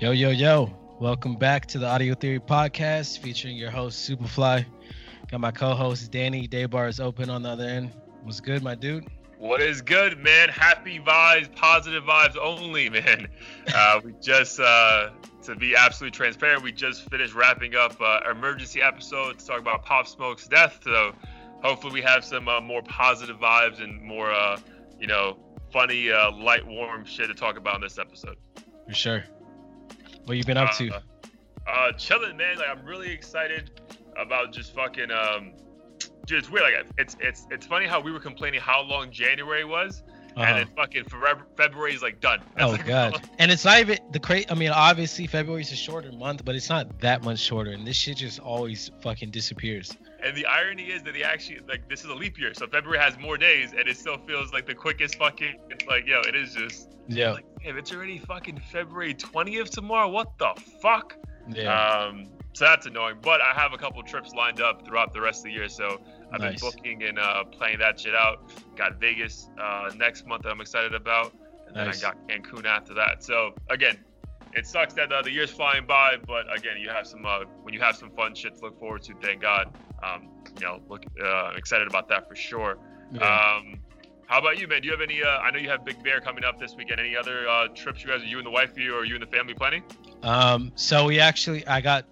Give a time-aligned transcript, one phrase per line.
[0.00, 0.72] Yo, yo, yo.
[1.00, 4.64] Welcome back to the Audio Theory Podcast featuring your host, Superfly.
[5.28, 6.46] Got my co host, Danny.
[6.46, 7.90] Day bar is open on the other end.
[8.22, 9.08] What's good, my dude?
[9.38, 10.50] What is good, man?
[10.50, 13.26] Happy vibes, positive vibes only, man.
[13.74, 15.10] Uh, we just, uh,
[15.42, 19.58] to be absolutely transparent, we just finished wrapping up uh, our emergency episode to talk
[19.58, 20.78] about Pop Smoke's death.
[20.84, 21.12] So
[21.60, 24.60] hopefully we have some uh, more positive vibes and more, uh,
[25.00, 25.40] you know,
[25.72, 28.36] funny, uh, light, warm shit to talk about in this episode.
[28.86, 29.24] For sure.
[30.28, 30.90] What you been up to?
[30.90, 31.00] Uh,
[31.66, 32.58] uh, chilling, man.
[32.58, 33.80] Like I'm really excited
[34.14, 35.10] about just fucking.
[35.10, 35.54] Um,
[36.26, 36.64] dude, it's weird.
[36.64, 40.02] Like it's it's it's funny how we were complaining how long January was,
[40.36, 40.42] uh-huh.
[40.42, 42.40] and then fucking forever, February is like done.
[42.56, 43.26] That's oh like, god!
[43.38, 44.50] and it's not even the crazy.
[44.50, 47.86] I mean, obviously February is a shorter month, but it's not that much shorter, and
[47.86, 49.96] this shit just always fucking disappears.
[50.22, 52.98] And the irony is that he actually like this is a leap year, so February
[52.98, 55.56] has more days, and it still feels like the quickest fucking.
[55.70, 56.96] It's like yo, it is just.
[57.06, 57.32] Yeah.
[57.32, 60.08] Like, damn, it's already fucking February 20th tomorrow.
[60.08, 61.16] What the fuck?
[61.48, 61.72] Yeah.
[61.72, 62.28] Um.
[62.54, 65.44] So that's annoying, but I have a couple trips lined up throughout the rest of
[65.44, 66.00] the year, so
[66.32, 66.60] I've nice.
[66.60, 68.50] been booking and uh, playing that shit out.
[68.74, 71.32] Got Vegas uh, next month that I'm excited about,
[71.66, 72.00] and nice.
[72.00, 73.22] then I got Cancun after that.
[73.22, 73.98] So again,
[74.58, 77.72] it sucks that uh, the year's flying by, but again, you have some uh, when
[77.72, 79.14] you have some fun shit to look forward to.
[79.22, 79.72] Thank God.
[80.02, 80.28] Um,
[80.60, 82.78] you know, look, uh, excited about that for sure.
[83.12, 83.22] Yeah.
[83.22, 83.80] Um,
[84.26, 84.82] how about you, man?
[84.82, 85.22] Do you have any?
[85.22, 87.00] Uh, I know you have Big Bear coming up this weekend.
[87.00, 89.26] Any other uh, trips you guys, are you and the wifey, or you and the
[89.26, 89.84] family planning?
[90.22, 92.04] Um, so we actually, I got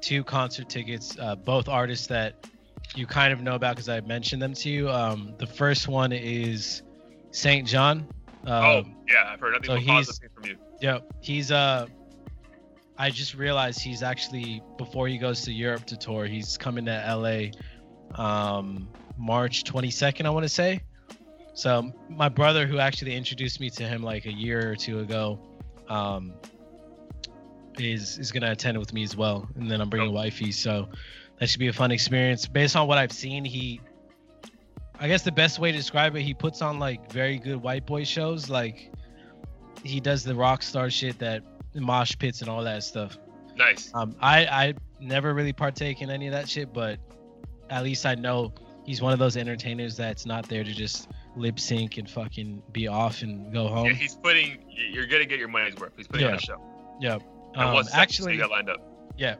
[0.00, 2.46] two concert tickets, uh, both artists that
[2.94, 4.90] you kind of know about because I mentioned them to you.
[4.90, 6.82] Um, the first one is
[7.30, 8.06] Saint John.
[8.44, 10.56] Um, oh yeah, I've heard nothing so but positive from you.
[10.80, 11.86] Yeah, he's uh
[12.96, 16.92] I just realized he's actually before he goes to Europe to tour, he's coming to
[16.92, 20.80] LA um March 22nd, I want to say.
[21.54, 25.40] So my brother who actually introduced me to him like a year or two ago
[25.88, 26.34] um
[27.78, 30.14] is is going to attend with me as well and then I'm bringing oh.
[30.14, 30.88] wifey, so
[31.38, 32.46] that should be a fun experience.
[32.46, 33.80] Based on what I've seen, he
[35.00, 37.86] I guess the best way to describe it, he puts on like very good white
[37.86, 38.92] boy shows like
[39.84, 41.42] he does the rock star shit that
[41.74, 43.18] mosh pits and all that stuff.
[43.56, 43.90] Nice.
[43.94, 46.98] Um, I I never really partake in any of that shit, but
[47.70, 48.52] at least I know
[48.84, 52.88] he's one of those entertainers that's not there to just lip sync and fucking be
[52.88, 53.86] off and go home.
[53.86, 54.64] Yeah, he's putting.
[54.68, 55.92] You're gonna get your money's worth.
[55.96, 56.32] He's putting yeah.
[56.32, 56.60] on a show.
[57.00, 57.18] Yeah.
[57.56, 58.80] Um, what's actually you got lined up?
[59.16, 59.36] Yeah.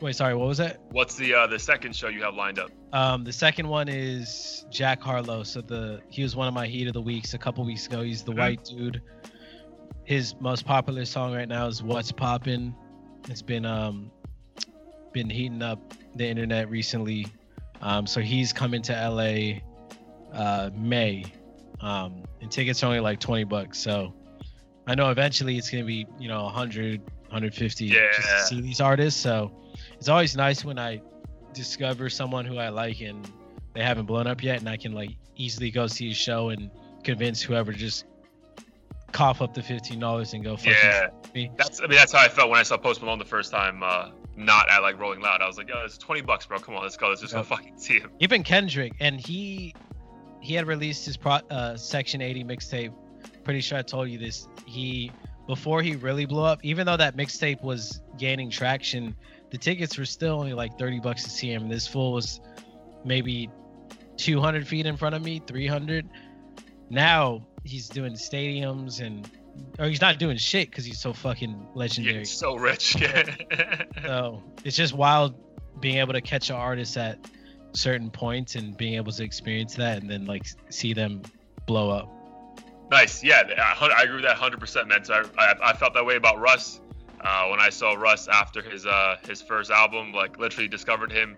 [0.00, 0.34] Wait, sorry.
[0.34, 0.80] What was that?
[0.90, 2.70] What's the uh, the second show you have lined up?
[2.92, 5.42] Um, the second one is Jack Harlow.
[5.42, 8.02] So the he was one of my heat of the weeks a couple weeks ago.
[8.02, 8.40] He's the mm-hmm.
[8.40, 9.02] white dude
[10.04, 12.74] his most popular song right now is "What's Poppin'."
[13.28, 14.10] It's been um
[15.12, 15.78] been heating up
[16.14, 17.26] the internet recently.
[17.80, 19.60] Um, so he's coming to LA
[20.36, 21.24] uh, May,
[21.80, 23.78] um, and tickets are only like 20 bucks.
[23.78, 24.14] So
[24.86, 28.08] I know eventually it's gonna be you know 100, 150 yeah.
[28.14, 29.20] just to see these artists.
[29.20, 29.52] So
[29.98, 31.00] it's always nice when I
[31.52, 33.28] discover someone who I like and
[33.74, 36.70] they haven't blown up yet, and I can like easily go see a show and
[37.04, 38.04] convince whoever just
[39.12, 40.56] cough up the fifteen dollars and go.
[40.62, 41.50] Yeah, me.
[41.56, 43.82] that's I mean that's how I felt when I saw Post Malone the first time.
[43.82, 45.42] Uh, not at like Rolling Loud.
[45.42, 46.58] I was like, yo, it's twenty bucks, bro.
[46.58, 47.08] Come on, let's go.
[47.08, 47.48] Let's just yep.
[47.48, 48.10] go fucking see him.
[48.18, 49.74] Even Kendrick, and he
[50.40, 52.92] he had released his pro, uh, Section 80 mixtape.
[53.44, 54.48] Pretty sure I told you this.
[54.66, 55.12] He
[55.46, 59.14] before he really blew up, even though that mixtape was gaining traction,
[59.50, 61.68] the tickets were still only like 30 bucks to see him.
[61.68, 62.40] This fool was
[63.04, 63.50] maybe
[64.16, 66.08] 200 feet in front of me, 300.
[66.90, 69.28] Now he's doing stadiums and
[69.78, 72.18] or he's not doing shit because he's so fucking legendary.
[72.18, 73.00] Yeah, so rich.
[73.00, 73.84] Yeah.
[74.02, 75.34] so it's just wild
[75.80, 77.18] being able to catch an artist at
[77.72, 81.22] certain points and being able to experience that and then like see them
[81.66, 82.08] blow up.
[82.90, 83.24] Nice.
[83.24, 85.04] Yeah, I, agree with that 100%, man.
[85.04, 86.80] So I, I, I felt that way about Russ
[87.22, 90.12] uh, when I saw Russ after his uh, his first album.
[90.12, 91.36] Like literally discovered him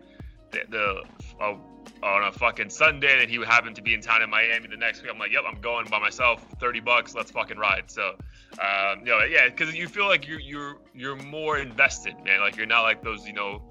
[0.51, 1.03] the, the
[1.41, 1.55] uh,
[2.03, 5.03] on a fucking Sunday, and he happened to be in town in Miami the next
[5.03, 5.11] week.
[5.13, 6.45] I'm like, yep, I'm going by myself.
[6.61, 7.85] Thirty bucks, let's fucking ride.
[7.91, 8.15] So,
[8.59, 12.41] um, you know, yeah, because you feel like you're you're you're more invested, man.
[12.41, 13.63] Like you're not like those, you know,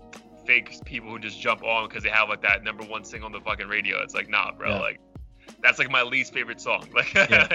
[0.45, 3.31] fake people who just jump on because they have like that number one single on
[3.31, 4.01] the fucking radio.
[4.01, 4.79] It's like, nah, bro, yeah.
[4.79, 4.99] like
[5.61, 6.87] that's like my least favorite song.
[6.93, 7.47] Like, yeah.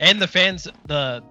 [0.00, 1.22] and the fans, the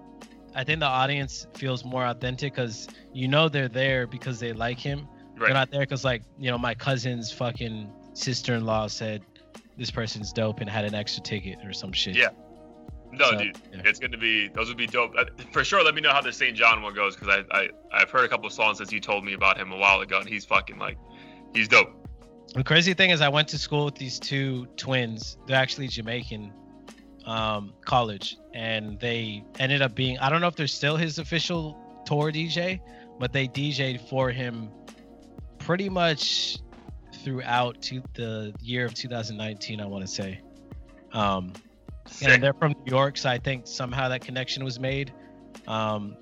[0.54, 4.78] I think the audience feels more authentic because you know they're there because they like
[4.78, 5.06] him.
[5.36, 5.48] Right.
[5.48, 9.22] They're not there because like you know my cousin's fucking sister-in-law said
[9.76, 12.16] this person's dope and had an extra ticket or some shit.
[12.16, 12.28] Yeah.
[13.12, 13.82] No, so, dude, yeah.
[13.84, 15.82] it's going to be those would be dope uh, for sure.
[15.84, 16.56] Let me know how the St.
[16.56, 19.24] John one goes because I, I I've heard a couple of songs since you told
[19.24, 20.98] me about him a while ago, and he's fucking like,
[21.54, 21.88] he's dope.
[22.54, 25.38] The crazy thing is, I went to school with these two twins.
[25.46, 26.52] They're actually Jamaican,
[27.26, 30.18] um, college, and they ended up being.
[30.18, 32.80] I don't know if they're still his official tour DJ,
[33.18, 34.70] but they DJ'd for him
[35.58, 36.58] pretty much
[37.26, 39.80] throughout to the year of 2019.
[39.80, 40.40] I want to say.
[41.12, 41.52] Um,
[42.06, 42.28] Sick.
[42.28, 45.12] and they're from New York, so I think somehow that connection was made.
[45.66, 46.16] Um,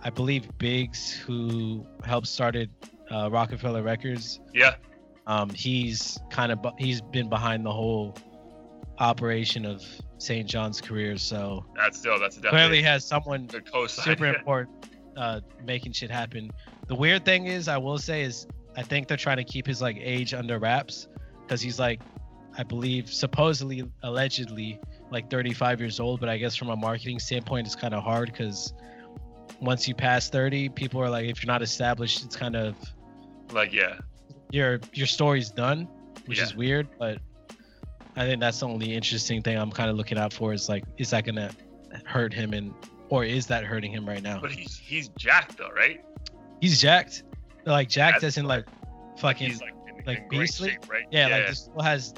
[0.00, 2.70] I believe Biggs, who helped started
[3.10, 4.76] uh, Roc-A-Fella Records, Yeah.
[5.26, 8.14] um, he's kind of he's been behind the whole
[8.98, 9.82] operation of
[10.18, 10.48] St.
[10.48, 13.48] John's career, so That's still that's clearly has someone
[13.88, 14.86] super important
[15.16, 16.52] uh, making shit happen.
[16.86, 18.46] The weird thing is, I will say, is
[18.76, 21.08] I think they're trying to keep his like age under wraps
[21.42, 22.00] because he's like,
[22.56, 24.80] I believe, supposedly, allegedly,
[25.10, 26.20] like 35 years old.
[26.20, 28.72] But I guess from a marketing standpoint, it's kind of hard because
[29.60, 32.76] once you pass 30, people are like, if you're not established, it's kind of
[33.52, 33.98] Like yeah.
[34.50, 35.88] your your story's done,
[36.26, 36.44] which Yeah.
[36.44, 36.88] is weird.
[36.98, 37.18] But
[38.16, 40.84] I think that's the only interesting thing I'm kind of looking out for is like,
[40.98, 41.50] is that gonna
[42.04, 42.72] hurt him and
[43.10, 44.40] or is that hurting him right now?
[44.40, 46.04] But he's he's jacked though, right?
[46.60, 47.24] He's jacked.
[47.66, 48.66] Like That's as in like
[49.18, 50.70] fucking like in, like in beastly?
[50.70, 51.04] shape, right?
[51.10, 51.36] yeah, yeah.
[51.36, 52.12] like this still has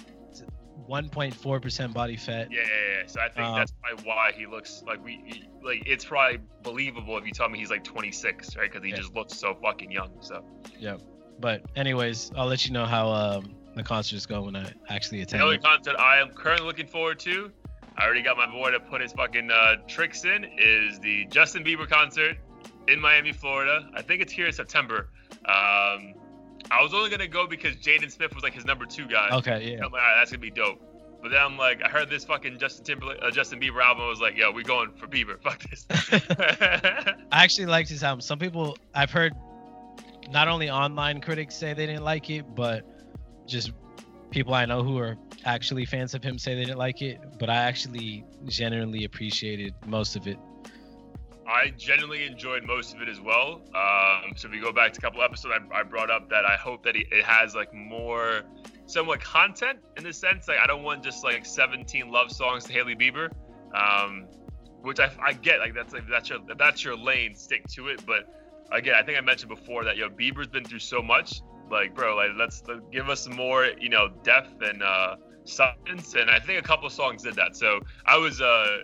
[0.89, 2.49] 1.4 percent body fat.
[2.51, 3.07] Yeah, yeah, yeah.
[3.07, 5.83] So I think Um, that's probably why he looks like we he- like.
[5.87, 8.71] It's probably believable if you tell me he's like 26, right?
[8.71, 8.97] Because he Yeah.
[8.97, 10.11] just looks so fucking young.
[10.21, 10.45] So
[10.79, 10.97] Yeah,
[11.41, 15.23] But anyways, I'll let you know how um, the concert is going when I actually
[15.23, 15.41] attend.
[15.41, 17.51] the only concert I am currently looking forward to,
[17.97, 21.65] I already got my boy to put his fucking uh, tricks in, is the Justin
[21.65, 22.37] Bieber concert
[22.89, 23.89] in Miami, Florida.
[23.95, 25.09] I think it's here in September.
[25.45, 26.15] Um,
[26.71, 29.29] I was only gonna go because Jaden Smith was like his number two guy.
[29.33, 29.85] Okay, yeah.
[29.85, 30.81] I'm like, "All right, that's gonna be dope.
[31.23, 34.05] But then I'm like, I heard this fucking Justin Timberlake, uh, Justin Bieber album.
[34.05, 35.41] I was like, yo, we going for Bieber.
[35.43, 35.87] Fuck this.
[35.91, 38.21] I actually liked his album.
[38.21, 39.33] Some people I've heard,
[40.31, 42.85] not only online critics say they didn't like it, but
[43.47, 43.73] just
[44.31, 47.19] people I know who are actually fans of him say they didn't like it.
[47.39, 50.39] But I actually genuinely appreciated most of it.
[51.49, 53.63] I genuinely enjoyed most of it as well.
[53.75, 56.45] Um, so if we go back to a couple episodes, I, I brought up that
[56.45, 58.43] I hope that it, has like more,
[58.87, 62.73] somewhat content in the sense like I don't want just like 17 love songs to
[62.73, 63.31] Hailey Bieber,
[63.75, 64.27] um,
[64.83, 68.05] which I, I get like that's like that's your that's your lane, stick to it.
[68.05, 68.29] But
[68.73, 71.43] again, I think I mentioned before that yo Bieber's been through so much.
[71.71, 76.31] Like bro, like let's uh, give us more you know depth and uh, substance, and
[76.31, 77.57] I think a couple songs did that.
[77.57, 78.79] So I was uh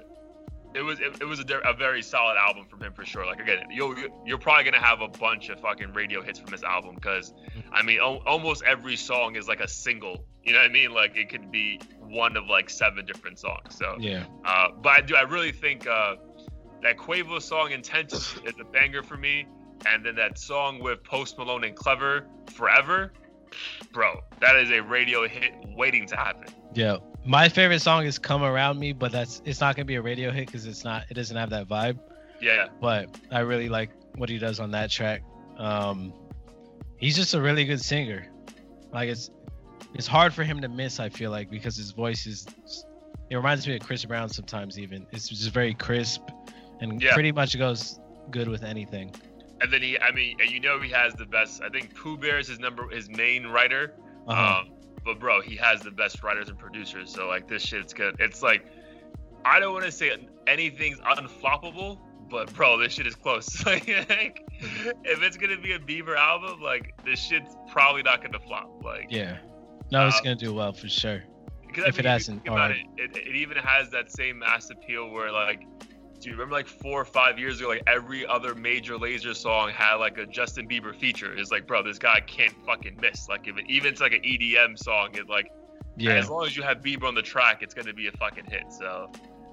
[0.75, 3.27] it was it, it was a, a very solid album from him for sure.
[3.27, 6.63] Like again, you'll you're probably gonna have a bunch of fucking radio hits from this
[6.63, 7.33] album because
[7.73, 10.25] I mean al- almost every song is like a single.
[10.45, 10.93] You know what I mean?
[10.93, 13.77] Like it could be one of like seven different songs.
[13.77, 14.25] So, Yeah.
[14.45, 16.17] uh, but I do I really think uh,
[16.83, 19.47] that Quavo song "Intentions" is a banger for me,
[19.87, 23.13] and then that song with Post Malone and Clever "Forever."
[23.93, 26.49] Bro, that is a radio hit waiting to happen.
[26.75, 26.97] Yeah.
[27.25, 30.31] My favorite song is "Come Around Me," but that's it's not gonna be a radio
[30.31, 31.99] hit because it's not it doesn't have that vibe.
[32.41, 35.23] Yeah, But I really like what he does on that track.
[35.59, 36.13] Um,
[36.97, 38.27] he's just a really good singer.
[38.93, 39.31] Like it's
[39.95, 40.99] it's hard for him to miss.
[40.99, 42.47] I feel like because his voice is
[43.31, 44.77] it reminds me of Chris Brown sometimes.
[44.79, 46.23] Even it's just very crisp
[46.81, 47.15] and Yeah.
[47.15, 48.01] pretty much goes
[48.33, 49.15] good with anything.
[49.61, 51.63] And then he, I mean, and you know he has the best.
[51.63, 53.95] I think Poo Bear is his number, his main writer.
[54.27, 54.63] Uh-huh.
[54.63, 54.73] Um,
[55.05, 57.13] but bro, he has the best writers and producers.
[57.13, 58.17] So like this shit's good.
[58.19, 58.67] It's like
[59.45, 60.13] I don't want to say
[60.47, 61.99] anything's unfloppable,
[62.31, 63.65] but bro, this shit is close.
[63.67, 68.83] like, if it's gonna be a Bieber album, like this shit's probably not gonna flop.
[68.85, 69.39] Like yeah.
[69.91, 71.23] No, it's uh, gonna do well for sure.
[71.67, 75.09] Because, If it hasn't think about it, it, it even has that same mass appeal
[75.09, 75.65] where like,
[76.31, 79.95] you remember like four or five years ago, like every other Major Lazer song had
[79.97, 81.35] like a Justin Bieber feature?
[81.37, 83.29] It's like, bro, this guy can't fucking miss.
[83.29, 85.51] Like if it, even it's like an EDM song, it like
[85.97, 86.13] Yeah.
[86.15, 88.65] as long as you have Bieber on the track, it's gonna be a fucking hit.
[88.73, 89.11] So,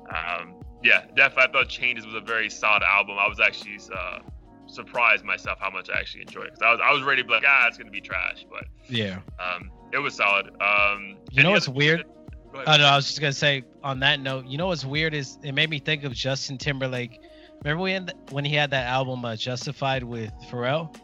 [0.09, 1.43] um, yeah, definitely.
[1.43, 3.17] I thought Changes was a very solid album.
[3.19, 4.19] I was actually uh,
[4.67, 6.51] surprised myself how much I actually enjoyed it.
[6.53, 8.65] Cause I was I was ready to be like, ah, it's gonna be trash, but
[8.87, 9.19] Yeah.
[9.39, 10.49] um, it was solid.
[10.61, 12.05] Um, You know what's other- weird?
[12.51, 12.67] Go ahead.
[12.67, 15.37] Oh no, I was just gonna say on that note, you know what's weird is
[15.43, 17.19] it made me think of Justin Timberlake.
[17.63, 20.95] Remember when when he had that album uh, Justified with Pharrell?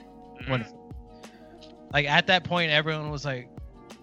[0.42, 0.50] Mhm.
[0.50, 0.66] When
[1.94, 3.50] like at that point, everyone was like,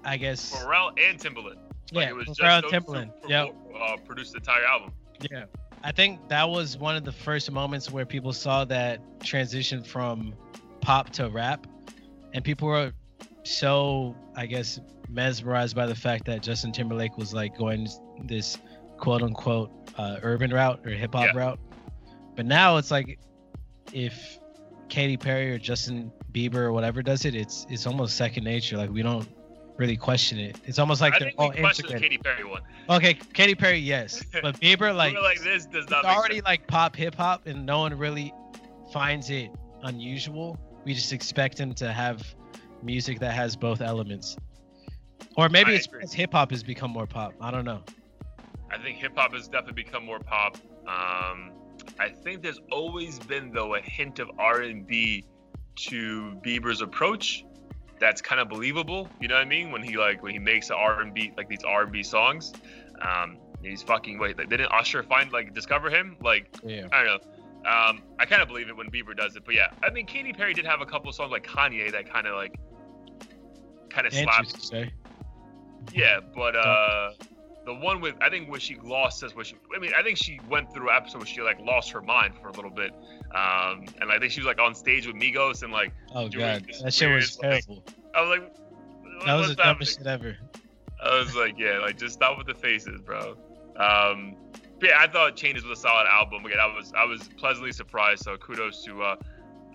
[0.05, 1.57] I guess, Pharrell and Timbaland.
[1.93, 3.13] Like, yeah, it was just Pharrell Timbaland.
[3.23, 3.47] two Yeah,
[3.79, 4.93] uh, produced the entire album.
[5.31, 5.45] yeah.
[5.85, 10.33] I think that was one of the first moments where people saw that transition from
[10.81, 11.67] pop to rap,
[12.33, 12.93] and people were
[13.45, 17.89] so, I guess, mesmerized by the fact that Justin Timberlake was like going
[18.25, 18.59] this
[18.99, 21.37] quote unquote uh, urban route or hip hop Yeah.
[21.39, 21.59] route.
[22.37, 23.19] But now it's like
[23.93, 24.39] if
[24.89, 28.77] Katy Perry or Justin Bieber or whatever does it, it's it's almost second nature.
[28.77, 29.27] Like we don't
[29.77, 30.57] really question it.
[30.65, 32.01] It's almost like I they're all integrated.
[32.01, 32.63] Katy Perry one.
[32.89, 36.45] Okay, Katy Perry, yes, but Bieber like like, this does not already sense.
[36.47, 38.33] like pop hip hop, and no one really
[38.93, 39.51] finds it
[39.83, 40.59] unusual.
[40.85, 42.23] We just expect him to have
[42.83, 44.37] music that has both elements.
[45.37, 47.35] Or maybe I it's because hip hop has become more pop.
[47.41, 47.83] I don't know.
[48.71, 50.57] I think hip hop has definitely become more pop.
[50.87, 51.53] Um,
[51.99, 55.25] I think there's always been though a hint of R&B
[55.77, 57.45] to Bieber's approach.
[57.99, 59.09] That's kind of believable.
[59.21, 59.71] You know what I mean?
[59.71, 62.53] When he like when he makes a R&B like these R&B songs,
[63.01, 64.39] um, he's fucking wait.
[64.39, 66.17] Like, didn't Usher find like discover him?
[66.23, 66.89] Like Yeah.
[66.93, 67.33] I don't know.
[67.65, 70.33] Um, I kind of believe it when Bieber does it, but yeah, I mean, Katy
[70.33, 72.59] Perry did have a couple songs like Kanye that kind of like
[73.93, 74.91] kind of slapped Interesting.
[75.95, 77.11] yeah, but uh,
[77.67, 79.57] the one with I think where she lost is where she.
[79.75, 82.35] I mean, I think she went through an episode where she like lost her mind
[82.41, 82.93] for a little bit,
[83.35, 86.67] um, and I think she was like on stage with Migos and like Oh god,
[86.83, 87.85] that shit was like- terrible.
[88.15, 88.55] I was like,
[89.27, 90.37] That was the dumbest shit ever.
[91.05, 93.37] I was like, yeah, like just stop with the faces, bro.
[93.77, 94.37] Um,
[94.79, 96.45] but yeah, I thought Changes was a solid album.
[96.45, 98.23] Again, I was I was pleasantly surprised.
[98.25, 99.17] So kudos to uh,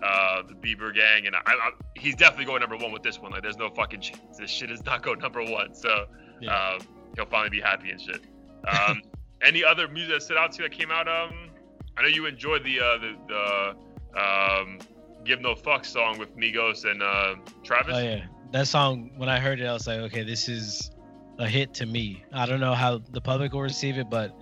[0.02, 3.32] uh, the Bieber gang, and I, I, he's definitely going number one with this one.
[3.32, 5.74] Like, there's no fucking chance this shit is not going number one.
[5.74, 6.06] So
[6.40, 6.54] Yeah.
[6.76, 6.80] um,
[7.16, 8.20] he'll finally be happy and shit.
[8.66, 9.02] Um,
[9.42, 11.08] any other music that stood out to you that came out?
[11.08, 11.50] Um,
[11.96, 13.74] I know you enjoyed the uh, the,
[14.14, 14.78] the um,
[15.24, 17.94] "Give No Fuck" song with Migos and uh, Travis.
[17.96, 19.10] Oh yeah, that song.
[19.16, 20.92] When I heard it, I was like, okay, this is
[21.38, 22.24] a hit to me.
[22.32, 24.32] I don't know how the public will receive it, but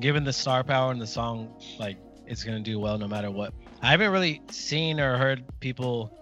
[0.00, 3.54] given the star power and the song, like it's gonna do well no matter what.
[3.82, 6.12] I haven't really seen or heard people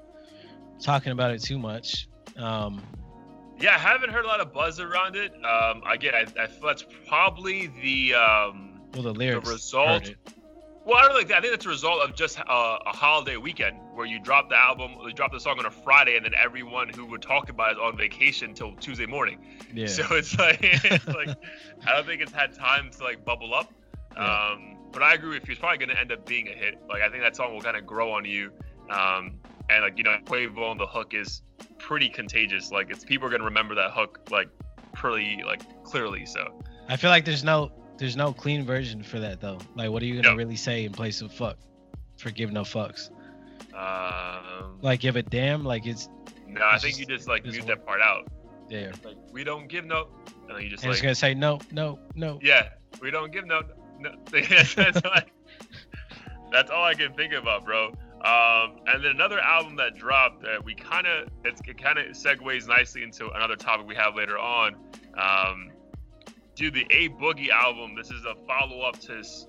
[0.80, 2.08] talking about it too much.
[2.36, 2.82] Um,
[3.60, 5.32] Yeah, I haven't heard a lot of buzz around it.
[5.44, 9.48] Um, again, I, I feel that's probably the um, well, the lyrics.
[9.48, 10.16] result- hurt it.
[10.84, 13.76] well, I don't think I think that's a result of just uh, a holiday weekend
[13.92, 16.88] where you drop the album, you drop the song on a Friday, and then everyone
[16.90, 19.38] who would talk about it is on vacation till Tuesday morning.
[19.74, 19.86] Yeah.
[19.88, 21.30] So it's like, it's like
[21.84, 23.72] I don't think it's had time to like bubble up.
[24.14, 24.50] Yeah.
[24.52, 25.52] Um, but I agree with you.
[25.52, 26.78] It's probably going to end up being a hit.
[26.88, 28.50] Like I think that song will kind of grow on you.
[28.90, 29.34] Um,
[29.70, 31.42] and like you know, Quavo on the hook is
[31.78, 32.70] pretty contagious.
[32.70, 34.48] Like it's people are going to remember that hook like
[34.94, 36.24] pretty like clearly.
[36.26, 39.58] So I feel like there's no there's no clean version for that though.
[39.74, 40.36] Like, what are you gonna No.
[40.36, 41.56] really say in place of fuck?
[42.16, 43.10] For give no fucks.
[43.74, 45.64] um, Like, give a damn.
[45.64, 46.08] Like it's
[46.46, 48.26] no, I think just- you just like mute one- that part out.
[48.68, 48.92] there.
[49.04, 50.08] Like we don't give no,
[50.48, 52.38] and then you just And it's like gonna say no, no, no.
[52.42, 52.68] yeah,
[53.00, 53.62] we don't give no.
[53.98, 54.10] No.
[54.30, 55.32] that's, like,
[56.52, 57.88] that's all I can think about, bro.
[58.24, 62.66] Um, and then another album that dropped that we kind of it kind of segues
[62.66, 64.74] nicely into another topic we have later on.
[65.16, 65.70] Um,
[66.56, 67.94] dude, the A Boogie album.
[67.94, 69.46] This is a follow up to his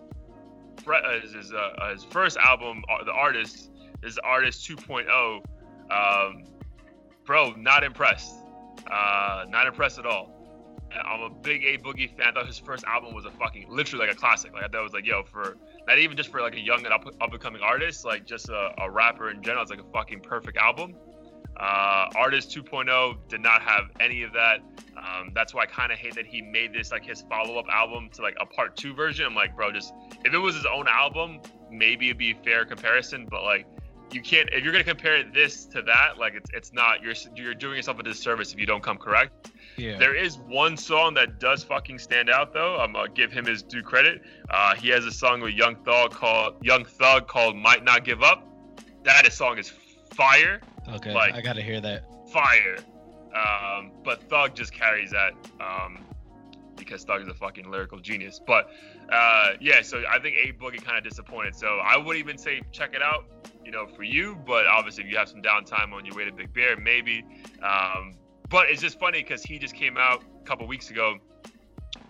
[0.87, 3.71] uh, his, his, uh, his first album, uh, The Artist.
[4.01, 5.43] Is Artist 2.0.
[5.91, 6.43] Um,
[7.25, 8.33] bro, not impressed.
[8.89, 10.38] Uh, not impressed at all.
[10.91, 12.27] I'm a big A Boogie fan.
[12.27, 14.53] I thought his first album was a fucking literally like a classic.
[14.53, 17.05] Like it was like, yo, for not even just for like a young and up,
[17.21, 20.21] up and coming artist, like just a, a rapper in general, it's like a fucking
[20.21, 20.95] perfect album.
[21.59, 24.61] Uh, Artist 2.0 did not have any of that.
[24.97, 27.65] Um, that's why I kind of hate that he made this like his follow up
[27.69, 29.25] album to like a part two version.
[29.25, 29.93] I'm like, bro, just
[30.23, 33.27] if it was his own album, maybe it'd be a fair comparison.
[33.29, 33.65] But like,
[34.11, 37.53] you can't if you're gonna compare this to that, like it's it's not you're you're
[37.53, 39.51] doing yourself a disservice if you don't come correct.
[39.77, 39.97] Yeah.
[39.97, 42.77] There is one song that does fucking stand out though.
[42.77, 44.21] I'm gonna give him his due credit.
[44.49, 48.21] Uh, he has a song with Young Thug called Young Thug called "Might Not Give
[48.23, 48.45] Up."
[49.03, 49.71] That is, song is
[50.13, 50.59] fire,
[50.89, 51.13] Okay.
[51.13, 52.03] like- I gotta hear that.
[52.31, 52.77] fire.
[53.33, 55.99] Um, but Thug just carries that um,
[56.75, 58.39] because Thug is a fucking lyrical genius.
[58.45, 58.69] But
[59.11, 61.55] uh, yeah, so I think A Boogie kind of disappointed.
[61.55, 63.25] So I would even say check it out,
[63.63, 64.35] you know, for you.
[64.45, 67.23] But obviously, if you have some downtime on your way to Big Bear, maybe.
[67.63, 68.15] Um,
[68.49, 71.17] but it's just funny because he just came out a couple weeks ago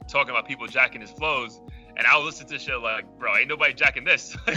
[0.09, 1.61] talking about people jacking his flows.
[1.97, 4.35] And I was listening to shit like, bro, ain't nobody jacking this.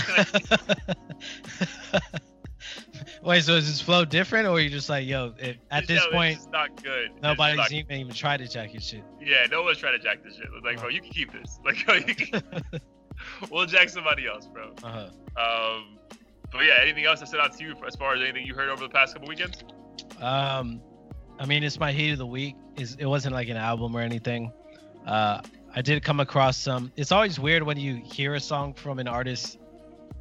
[3.22, 5.34] Wait, so is his flow different, or you just like, yo,
[5.70, 7.10] at this it's point, just not good.
[7.22, 9.04] Nobody's not even even tried to jack his shit?
[9.20, 10.46] Yeah, no one's trying to jack this shit.
[10.64, 11.58] Like, bro, you can keep this.
[11.64, 12.42] Like, can...
[13.50, 14.72] we'll jack somebody else, bro.
[14.82, 15.08] Uh-huh.
[15.36, 15.98] Um,
[16.50, 18.68] but yeah, anything else I stood out to you as far as anything you heard
[18.68, 19.62] over the past couple weekends?
[20.20, 20.80] Um,
[21.42, 22.54] I mean, it's my heat of the week.
[22.76, 24.52] Is it wasn't like an album or anything.
[25.04, 25.40] Uh,
[25.75, 26.92] I did come across some.
[26.96, 29.58] It's always weird when you hear a song from an artist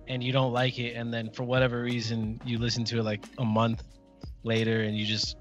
[0.08, 3.24] and you don't like it, and then for whatever reason you listen to it like
[3.38, 3.84] a month
[4.44, 5.38] later, and you just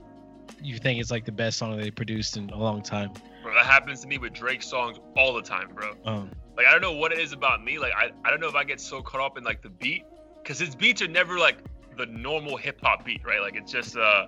[0.62, 3.10] you think it's like the best song they produced in a long time.
[3.42, 5.94] Bro, that happens to me with Drake songs all the time, bro.
[6.04, 7.78] Um, Like, I don't know what it is about me.
[7.78, 10.04] Like, I, I don't know if I get so caught up in like the beat,
[10.42, 11.56] because his beats are never like
[11.96, 13.40] the normal hip hop beat, right?
[13.40, 14.26] Like, it's just uh.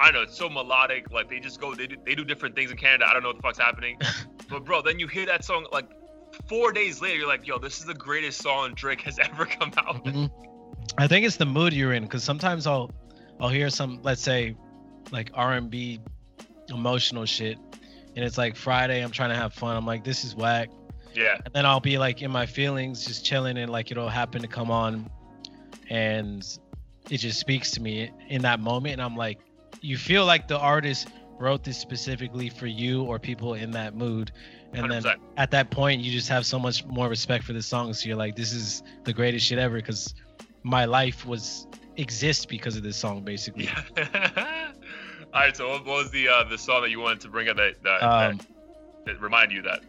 [0.00, 1.10] I don't know, it's so melodic.
[1.10, 3.06] Like they just go, they do, they do different things in Canada.
[3.08, 3.98] I don't know what the fuck's happening.
[4.48, 5.88] but bro, then you hear that song like
[6.48, 9.72] four days later, you're like, yo, this is the greatest song Drake has ever come
[9.76, 10.30] out mhm.
[10.98, 12.90] I think it's the mood you're in because sometimes I'll
[13.40, 14.56] I'll hear some let's say
[15.10, 16.00] like R&B
[16.68, 17.58] emotional shit
[18.16, 20.68] and it's like Friday I'm trying to have fun I'm like this is whack
[21.14, 21.38] Yeah.
[21.44, 24.48] and then I'll be like in my feelings just chilling and like it'll happen to
[24.48, 25.08] come on
[25.90, 26.46] and
[27.10, 29.38] it just speaks to me in that moment and I'm like
[29.84, 34.32] you feel like the artist wrote this specifically for you or people in that mood
[34.72, 35.16] and then 100%.
[35.36, 38.16] at that point you just have so much more respect for the song so you're
[38.16, 40.14] like this is the greatest shit ever because
[40.62, 43.82] my life was exists because of this song basically Yeah.
[45.34, 45.56] All right.
[45.56, 48.02] So what, was the uh, the song that you wanted to bring up that that,
[48.02, 48.40] um,
[49.04, 49.80] that, remind you that?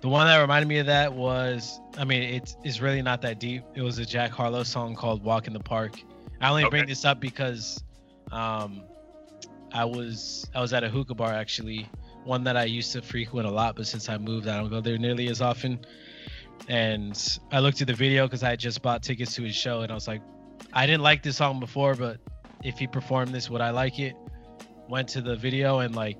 [0.00, 3.40] the one that reminded me of that was i mean it's, it's really not that
[3.40, 6.00] deep it was a jack harlow song called walk in the park
[6.40, 7.82] i only bring this up because
[8.30, 8.84] um
[9.72, 11.88] i was i was at a hookah bar actually.
[12.24, 14.80] One that i used to frequent a lot but since i moved i don't go
[14.80, 15.80] there nearly as often.
[16.68, 19.90] And i looked at the video because i just bought tickets to his show and
[19.90, 20.22] i was like
[20.72, 22.18] i didn't like this song before but
[22.64, 24.14] if he performed this would i like it?
[24.88, 26.16] Went to the video and like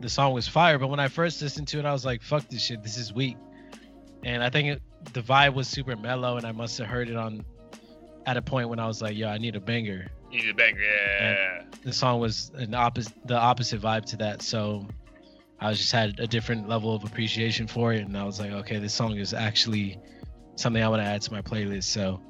[0.00, 0.78] the song was fire.
[0.78, 3.12] But when i first listened to it i was like fuck this shit this is
[3.12, 3.36] weak.
[4.24, 7.16] And i think it, the vibe was super mellow and i must have heard it
[7.16, 7.44] on
[8.26, 10.54] at a point when i was like yo i need a banger You need a
[10.54, 10.80] banger.
[10.80, 11.62] Yeah.
[11.82, 14.86] the song was an opposite the opposite vibe to that so
[15.60, 18.50] i was just had a different level of appreciation for it and i was like
[18.50, 19.98] okay this song is actually
[20.56, 22.20] something i want to add to my playlist so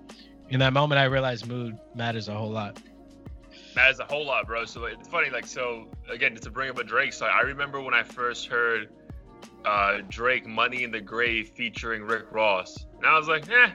[0.51, 2.79] in that moment i realized mood matters a whole lot
[3.77, 4.65] Matters a whole lot, bro.
[4.67, 7.93] So it's funny, like, so again, to bring up a Drake song, I remember when
[7.95, 8.89] I first heard
[9.65, 13.71] uh, Drake "Money in the Grave" featuring Rick Ross, and I was like, eh,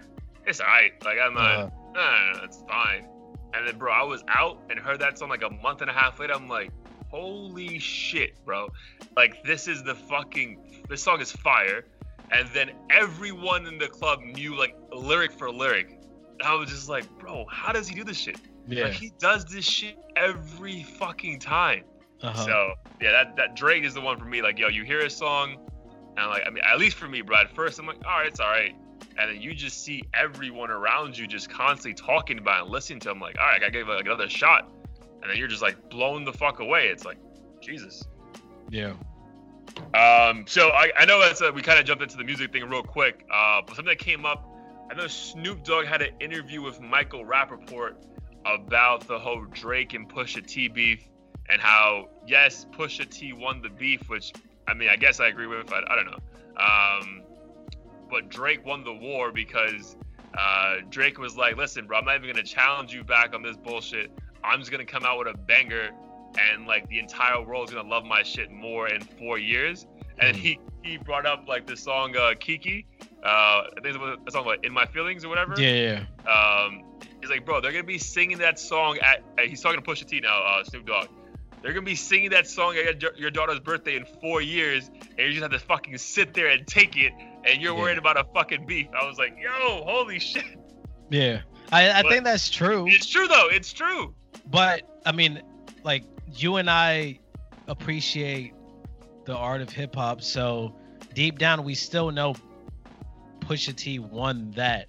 [0.45, 0.93] it's alright.
[1.03, 3.09] Like, I'm not, Uh, no, it's fine.
[3.53, 5.93] And then, bro, I was out and heard that song like a month and a
[5.93, 6.33] half later.
[6.33, 6.71] I'm like,
[7.09, 8.69] holy shit, bro!
[9.17, 11.85] Like, this is the fucking, this song is fire.
[12.31, 15.89] And then everyone in the club knew like lyric for lyric.
[16.39, 18.37] And I was just like, bro, how does he do this shit?
[18.67, 21.83] yeah Like he does this shit every fucking time.
[22.21, 22.45] uh-huh.
[22.45, 24.41] So yeah, that that Drake is the one for me.
[24.41, 25.57] Like yo, you hear a song,
[26.17, 27.37] and like I mean, at least for me, bro.
[27.37, 28.73] At first, I'm like, all right, it's all right,
[29.19, 32.99] and then you just see everyone around you just constantly talking about it and listening
[33.01, 34.71] to them Like, all right, I gotta give like another shot,
[35.21, 36.87] and then you're just like blown the fuck away.
[36.87, 37.17] It's like,
[37.61, 38.03] Jesus.
[38.69, 38.93] yeah
[39.93, 42.63] Um, so I, I know that's a, we kind of jumped into the music thing
[42.69, 44.45] real quick, uh, but something that came up.
[44.91, 47.95] I know Snoop Dogg had an interview with Michael Rapaport
[48.45, 51.07] about the whole Drake and Pusha T beef
[51.49, 54.33] and how yes, Pusha T won the beef, which
[54.67, 55.71] I mean I guess I agree with.
[55.71, 56.19] I, I don't know,
[56.57, 57.23] um,
[58.09, 59.95] but Drake won the war because
[60.37, 63.57] uh, Drake was like, "Listen, bro, I'm not even gonna challenge you back on this
[63.57, 64.11] bullshit.
[64.43, 65.89] I'm just gonna come out with a banger."
[66.37, 69.87] And like the entire world's gonna love my shit more in four years.
[70.19, 70.39] And Mhm.
[70.39, 72.85] he he brought up like the song uh, Kiki,
[73.23, 75.55] uh, I think it was a song like "In My Feelings" or whatever.
[75.59, 76.83] yeah yeah Um,
[77.19, 79.23] he's like, bro, they're gonna be singing that song at.
[79.37, 81.07] uh, he's talking to Pusha T now, uh, Snoop Dogg.
[81.61, 85.27] They're gonna be singing that song at your, your daughter's birthday in four years, and
[85.27, 87.11] you just have to fucking sit there and take it,
[87.51, 87.81] and you're Yeah.
[87.81, 88.87] worried about a fucking beef.
[88.99, 90.43] I was like, yo, holy shit.
[91.09, 93.47] yeah i, I But- think that's true It's true though.
[93.51, 94.13] It's true.
[94.47, 95.41] but I mean,
[95.83, 96.03] like
[96.35, 97.19] you and I
[97.67, 98.53] appreciate
[99.25, 100.75] the art of hip hop, so
[101.13, 102.35] deep down we still know
[103.41, 104.87] Pusha T won that.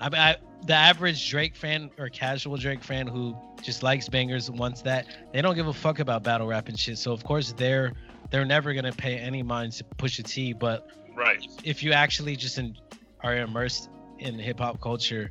[0.00, 4.48] I mean, I, the average Drake fan or casual Drake fan who just likes bangers
[4.48, 6.98] and wants that, they don't give a fuck about battle rap and shit.
[6.98, 7.92] So of course they're
[8.30, 10.52] they're never gonna pay any mind to Pusha T.
[10.52, 11.42] But Right.
[11.64, 12.76] if you actually just in,
[13.22, 15.30] are immersed in hip hop culture,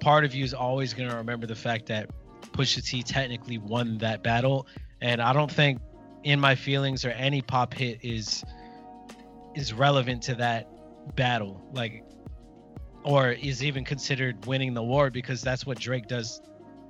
[0.00, 2.08] part of you is always going to remember the fact that
[2.52, 4.66] Pusha T technically won that battle,
[5.00, 5.80] and I don't think
[6.22, 8.44] "In My Feelings" or any pop hit is
[9.56, 10.68] is relevant to that
[11.16, 12.04] battle, like,
[13.04, 16.40] or is even considered winning the war because that's what Drake does,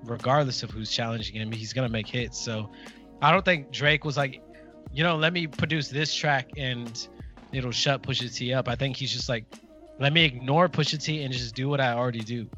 [0.05, 1.51] regardless of who's challenging him.
[1.51, 2.71] He's gonna make hits, so
[3.23, 4.43] I don't think Drake was like,
[4.93, 7.09] you know, let me produce this track and
[7.57, 8.69] it'll shut Pusha T up.
[8.69, 9.45] I think he's just like,
[9.99, 12.49] let me ignore Pusha T and just do what I already do.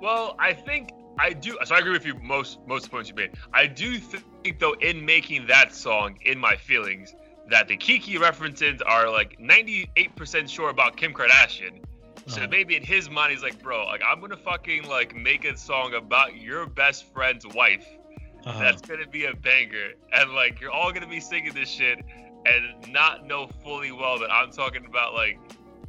[0.00, 1.58] Well, I think I do.
[1.64, 3.32] So I agree with you most most points you made.
[3.52, 7.14] I do think though, in making that song, "In My Feelings,"
[7.48, 11.82] that the Kiki references are like 98% sure about Kim Kardashian.
[12.26, 12.48] So Uh-huh.
[12.50, 15.94] maybe in his mind, he's like, bro, like I'm gonna fucking like make a song
[15.94, 17.86] about your best friend's wife.
[18.44, 18.58] Uh-huh.
[18.60, 21.98] That's gonna be a banger, and like you're all gonna be singing this shit,
[22.46, 25.38] and not know fully well that I'm talking about like,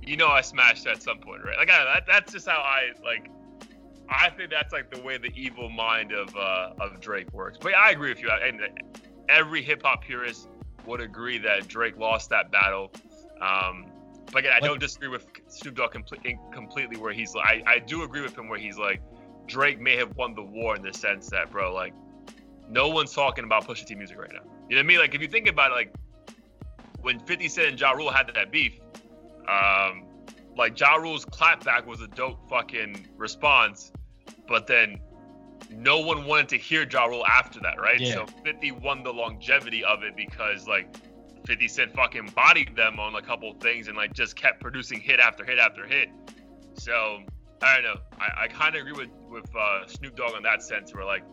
[0.01, 1.57] you know, I smashed at some point, right?
[1.57, 3.29] Like I, that, that's just how I like.
[4.09, 7.59] I think that's like the way the evil mind of uh, of Drake works.
[7.61, 8.29] But yeah, I agree with you.
[8.31, 8.61] And
[9.29, 10.49] every hip hop purist
[10.85, 12.91] would agree that Drake lost that battle.
[13.39, 13.85] Um,
[14.31, 16.97] but again, I don't disagree with Snoop Dogg complete, completely.
[16.97, 19.01] Where he's like, I, I do agree with him where he's like,
[19.47, 21.93] Drake may have won the war in the sense that, bro, like,
[22.67, 24.41] no one's talking about Pusha T music right now.
[24.69, 24.99] You know what I mean?
[24.99, 25.93] Like, if you think about it, like,
[27.01, 28.79] when 50 Cent and Ja Rule had that beef,
[29.47, 30.05] um,
[30.55, 33.91] like Ja Rule's clapback was a dope fucking response,
[34.47, 34.99] but then
[35.71, 37.99] no one wanted to hear Ja Rule after that, right?
[37.99, 38.13] Yeah.
[38.13, 40.93] So 50 won the longevity of it because like
[41.45, 45.19] 50 Cent fucking bodied them on a couple things and like just kept producing hit
[45.19, 46.09] after hit after hit.
[46.73, 47.21] So
[47.61, 48.01] I don't know.
[48.19, 51.23] I, I kind of agree with with uh, Snoop Dogg in that sense, where like,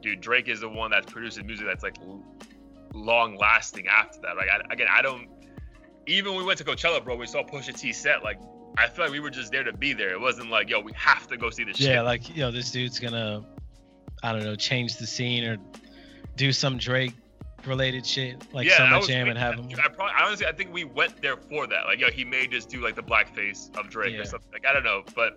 [0.00, 1.96] dude, Drake is the one that's producing music that's like
[2.94, 4.36] long lasting after that.
[4.36, 5.28] Like I, again, I don't.
[6.06, 8.22] Even when we went to Coachella, bro, we saw Pusha T set.
[8.24, 8.38] Like
[8.78, 10.10] I feel like we were just there to be there.
[10.12, 12.04] It wasn't like, yo, we have to go see this Yeah, shit.
[12.04, 13.44] like yo, this dude's gonna,
[14.22, 15.58] I don't know, change the scene or
[16.36, 17.12] do some Drake
[17.66, 19.68] related shit like yeah, I Summer was Jam and have him.
[19.78, 21.84] I probably, honestly, I think we went there for that.
[21.86, 24.22] Like, yo, he may just do like the blackface of Drake Yeah.
[24.22, 24.50] or something.
[24.52, 25.34] Like, I don't know, but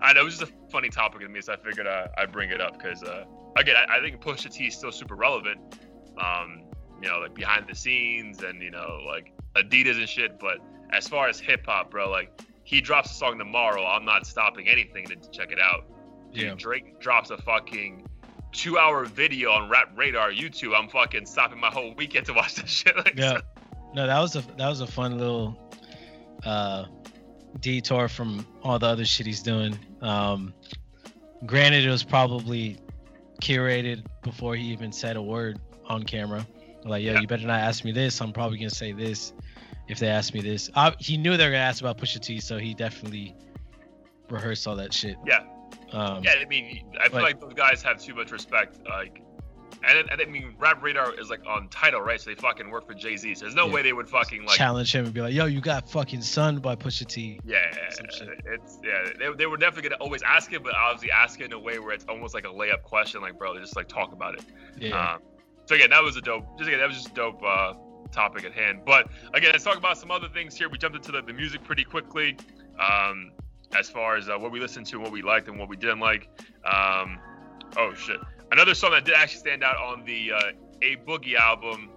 [0.00, 2.32] I know it was just a funny topic to me, so I figured uh, I'd
[2.32, 3.24] bring it up because, uh,
[3.58, 5.60] again, I, I think Pusha T is still super relevant.
[6.16, 6.62] Um,
[7.02, 10.38] you know, like behind the scenes and you know, like Adidas and shit.
[10.38, 10.58] But
[10.92, 14.68] as far as hip hop, bro, like he drops a song tomorrow, I'm not stopping
[14.68, 15.84] anything to check it out.
[16.32, 16.54] Dude, Yeah.
[16.56, 18.06] Drake drops a fucking
[18.52, 20.76] two hour video on Rap Radar YouTube.
[20.78, 22.96] I'm fucking stopping my whole weekend to watch that shit.
[23.04, 23.40] Like, Yeah.
[23.94, 25.58] No, that was a that was a fun little
[26.44, 26.84] uh
[27.60, 29.76] detour from all the other shit he's doing.
[30.00, 30.54] Um
[31.46, 32.78] granted it was probably
[33.42, 36.46] curated before he even said a word on camera.
[36.84, 37.20] Like, yo, Yeah.
[37.20, 38.20] you better not ask me this.
[38.20, 39.32] I'm probably gonna say this
[39.88, 40.70] if they ask me this.
[40.74, 43.34] Uh, he knew they were gonna ask about Pusha T, so he definitely
[44.30, 45.16] rehearsed all that shit.
[45.26, 45.40] Yeah.
[45.92, 48.78] Um, Yeah, I mean, I feel Like- like those guys have too much respect.
[48.88, 49.20] Like,
[49.82, 52.20] and, and I mean, Rap Radar is like on Tidal, right?
[52.20, 53.34] So they fucking work for Jay Z.
[53.34, 53.72] So there's no Yeah.
[53.74, 54.56] way they would fucking like.
[54.56, 57.40] challenge him and be like, yo, you got fucking sunned by Pusha T.
[57.44, 59.10] Yeah, it's yeah.
[59.18, 61.78] They, they were definitely gonna always ask it, but obviously ask it in a way
[61.78, 63.20] where it's almost like a layup question.
[63.22, 64.44] Like, bro, just like talk about it.
[64.78, 65.14] Yeah.
[65.14, 65.22] Um,
[65.70, 66.58] so again, that was a dope.
[66.58, 67.74] Just again, that was just dope uh,
[68.10, 68.80] topic at hand.
[68.84, 70.68] But again, let's talk about some other things here.
[70.68, 72.36] We jumped into the, the music pretty quickly,
[72.80, 73.30] um,
[73.78, 76.00] as far as uh, what we listened to, what we liked, and what we didn't
[76.00, 76.28] like.
[76.64, 77.20] Um,
[77.76, 78.18] oh shit!
[78.50, 80.40] Another song that did actually stand out on the uh,
[80.82, 81.88] A Boogie album.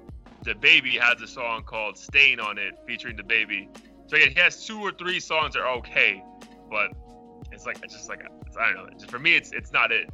[0.45, 3.75] DaBaby has a song called "Stain" on it, featuring DaBaby.
[4.05, 6.23] So again, he has two or three songs that are okay,
[6.69, 6.91] but
[7.51, 8.89] it's like it's just like I don't know.
[8.93, 10.11] Just for me, it's it's not it.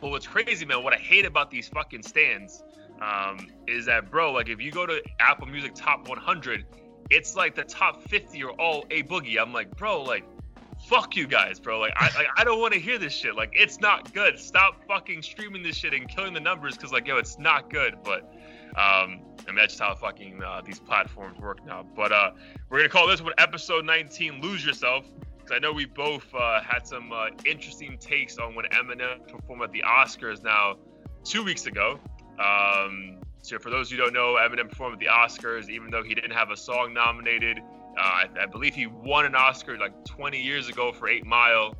[0.00, 2.62] But what's crazy, man, what I hate about these fucking stands
[3.00, 6.64] um, is that, bro, like if you go to Apple Music Top 100,
[7.10, 9.40] it's like the top 50 are all A Boogie.
[9.40, 10.24] I'm like, bro, like,
[10.86, 11.78] fuck you guys, bro.
[11.80, 13.34] Like, I, like, I don't want to hear this shit.
[13.34, 14.38] Like, it's not good.
[14.38, 17.96] Stop fucking streaming this shit and killing the numbers because, like, yo, it's not good.
[18.04, 18.32] But,
[18.76, 21.84] um, mean, that's just how fucking uh, these platforms work now.
[21.94, 22.32] But uh,
[22.68, 25.04] we're gonna call this one episode 19, "Lose Yourself."
[25.52, 29.72] I know we both uh, had some uh, interesting takes on when Eminem performed at
[29.72, 30.76] the Oscars now
[31.24, 31.98] two weeks ago.
[32.38, 36.14] Um, so for those who don't know, Eminem performed at the Oscars, even though he
[36.14, 37.58] didn't have a song nominated.
[37.58, 41.74] Uh, I, I believe he won an Oscar like 20 years ago for Eight Mile,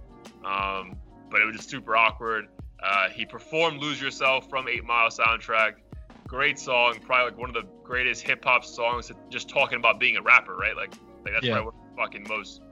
[0.44, 0.96] um,
[1.30, 2.46] but it was just super awkward.
[2.83, 5.74] Uh, he performed "Lose Yourself" from Eight Mile soundtrack.
[6.26, 9.12] Great song, probably like one of the greatest hip hop songs.
[9.30, 10.74] Just talking about being a rapper, right?
[10.76, 10.92] Like,
[11.24, 11.54] like that's Yeah.
[11.54, 12.62] probably one of the fucking most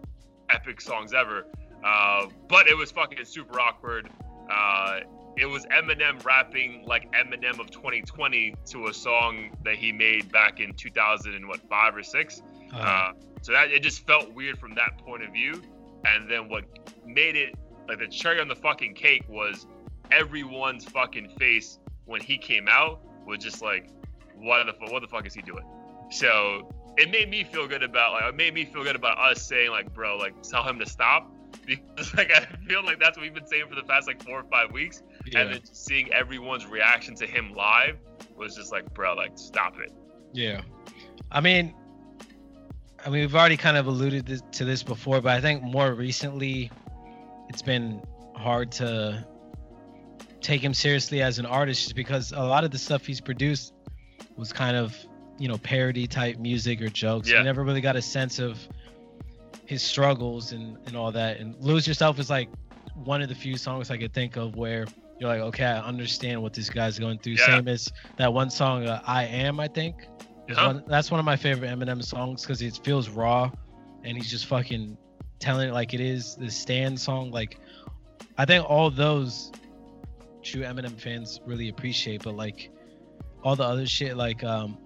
[0.50, 1.46] epic songs ever.
[1.84, 4.08] Uh, but it was fucking super awkward.
[4.50, 5.00] Uh,
[5.36, 10.58] it was Eminem rapping like Eminem of 2020 to a song that he made back
[10.58, 12.42] in 2000 and what five or six.
[12.74, 15.62] Uh, Uh, so that it just felt weird from that point of view.
[16.04, 16.64] And then what
[17.06, 17.54] made it
[17.88, 19.66] like the cherry on the fucking cake was
[20.10, 23.90] everyone's fucking face when he came out was just like,
[24.36, 25.64] what the what the fuck is he doing?
[26.10, 29.42] So it made me feel good about like it made me feel good about us
[29.42, 31.32] saying like, bro, like tell him to stop
[31.66, 34.40] because like I feel like that's what we've been saying for the past like four
[34.40, 35.40] or five weeks, yeah.
[35.40, 37.96] and then seeing everyone's reaction to him live
[38.36, 39.92] was just like, bro, like stop it.
[40.32, 40.60] Yeah,
[41.30, 41.74] I mean,
[43.04, 46.70] I mean, we've already kind of alluded to this before, but I think more recently,
[47.48, 48.02] it's been
[48.34, 49.26] hard to
[50.40, 53.72] take him seriously as an artist, just because a lot of the stuff he's produced
[54.36, 54.96] was kind of,
[55.38, 57.28] you know, parody type music or jokes.
[57.30, 57.38] Yeah.
[57.38, 58.58] You never really got a sense of
[59.66, 61.38] his struggles and and all that.
[61.38, 62.48] And "Lose Yourself" is like
[62.94, 64.86] one of the few songs I could think of where
[65.20, 67.34] you're like, okay, I understand what this guy's going through.
[67.34, 67.46] Yeah.
[67.46, 69.94] Same as that one song, uh, "I Am," I think.
[70.50, 70.66] Uh-huh.
[70.68, 73.50] one- that's one of my favorite Eminem songs because it feels raw,
[74.04, 74.96] and he's just fucking
[75.40, 76.36] telling it like it is.
[76.36, 77.58] The Stand song, like,
[78.38, 79.52] I think all those
[80.42, 82.70] true Eminem fans really appreciate, but like
[83.42, 84.78] all the other shit, like um,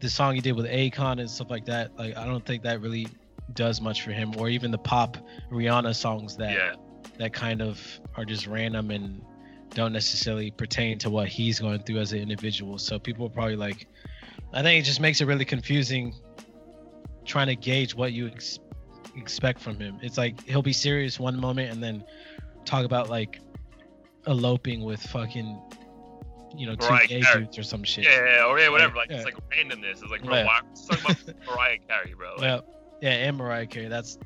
[0.00, 2.80] the song he did with Akon and stuff like that, like I don't think that
[2.80, 3.06] really
[3.54, 5.16] does much for him, or even the pop
[5.50, 6.74] Rihanna songs that Yeah.
[7.18, 7.80] that kind of
[8.16, 9.22] are just random and
[9.74, 12.78] don't necessarily pertain to what he's going through as an individual.
[12.78, 13.86] So people are probably like,
[14.52, 16.14] I think it just makes it really confusing
[17.24, 18.58] trying to gauge what you ex-
[19.16, 19.98] expect from him.
[20.02, 22.04] It's like he'll be serious one moment and then
[22.64, 23.40] talk about like
[24.26, 25.60] eloping with fucking
[26.56, 27.40] you know two Mariah gay Carey.
[27.44, 28.04] dudes or some shit.
[28.04, 28.96] Yeah, yeah, yeah, or yeah, whatever.
[28.96, 29.16] Like Yeah.
[29.16, 30.02] it's like randomness.
[30.02, 30.44] It's like bro, Yeah.
[30.46, 32.30] why let's talk about Mariah Carey, bro?
[32.32, 32.64] Like, Well,
[33.00, 33.88] yeah, and Mariah Carey.
[33.88, 34.18] That's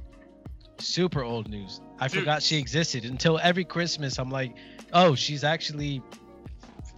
[0.79, 1.81] super old news.
[1.99, 2.21] I Dude.
[2.21, 4.19] forgot she existed until every Christmas.
[4.19, 4.55] I'm like,
[4.93, 6.03] oh, she's actually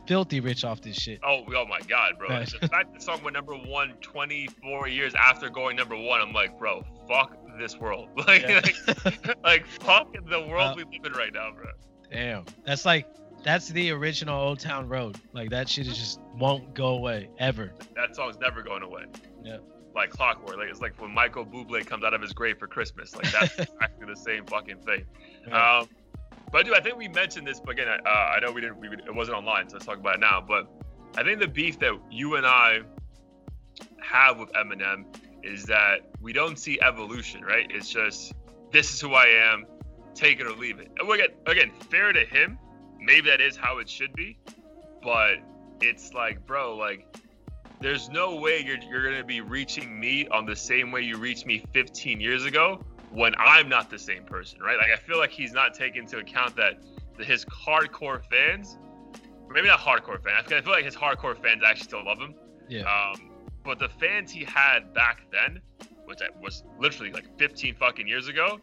[0.07, 1.21] filthy rich off this shit.
[1.25, 2.29] Oh, oh my God, bro!
[2.29, 2.53] Right.
[2.61, 6.59] The fact the song went number one 24 years after going number one, I'm like,
[6.59, 8.09] bro, fuck this world.
[8.27, 8.61] Like, Yeah.
[8.65, 11.71] like, like, fuck the world Uh, we live in right now, bro.
[12.11, 13.07] Damn, that's like
[13.43, 15.19] that's the original Old Town Road.
[15.33, 17.73] Like that shit is just won't go away ever.
[17.95, 19.07] That song's never going away.
[19.43, 19.59] Yeah.
[19.95, 20.57] Like clockwork.
[20.57, 23.15] Like it's like when Michael Bublé comes out of his grave for Christmas.
[23.15, 25.05] Like that's exactly the same fucking thing.
[25.47, 25.79] Yeah.
[25.79, 25.89] Um,
[26.51, 28.79] but dude, I think we mentioned this, but again, uh, I know we didn't.
[28.79, 30.45] We, it wasn't online, so let's talk about it now.
[30.47, 30.69] But
[31.17, 32.81] I think the beef that you and I
[34.03, 35.05] have with Eminem
[35.43, 37.67] is that we don't see evolution, right?
[37.71, 38.35] It's just
[38.71, 39.65] this is who I am,
[40.15, 40.91] take it or leave it.
[40.99, 42.59] And again, again, fair to him,
[43.05, 44.39] maybe that is how it should be,
[45.03, 45.35] but
[45.81, 47.07] it's like, bro, like.
[47.81, 51.47] There's no way you're, you're gonna be reaching me on the same way you reached
[51.47, 54.79] me 15 years ago when I'm not the same person, right?
[54.79, 56.81] Like I feel like he's not taking into account that
[57.19, 58.79] his hardcore fans,
[59.51, 60.45] maybe not hardcore fans.
[60.45, 62.35] I feel I feel like his hardcore fans actually still love him.
[62.69, 62.83] yeah.
[62.83, 63.31] Um,
[63.65, 65.61] but the fans he had back then,
[66.05, 68.61] which was literally like 15 fucking years ago,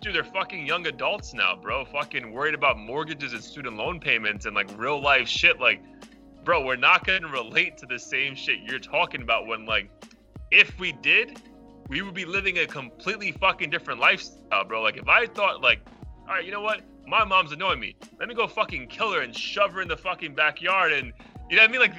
[0.00, 1.84] dude, they're fucking young adults now, bro.
[1.84, 5.60] Fucking worried about mortgages and student loan payments and like real life shit.
[5.60, 5.82] Like,
[6.44, 9.46] bro, we're not gonna relate to the same shit you're talking about.
[9.46, 9.90] When like,
[10.50, 11.40] if we did,
[11.88, 14.82] we would be living a completely fucking different lifestyle, bro.
[14.82, 15.80] Like, if I thought like,
[16.28, 16.80] all right, you know what?
[17.06, 17.96] My mom's annoying me.
[18.18, 21.12] Let me go fucking kill her and shove her in the fucking backyard and
[21.50, 21.80] you know what I mean?
[21.80, 21.94] Like,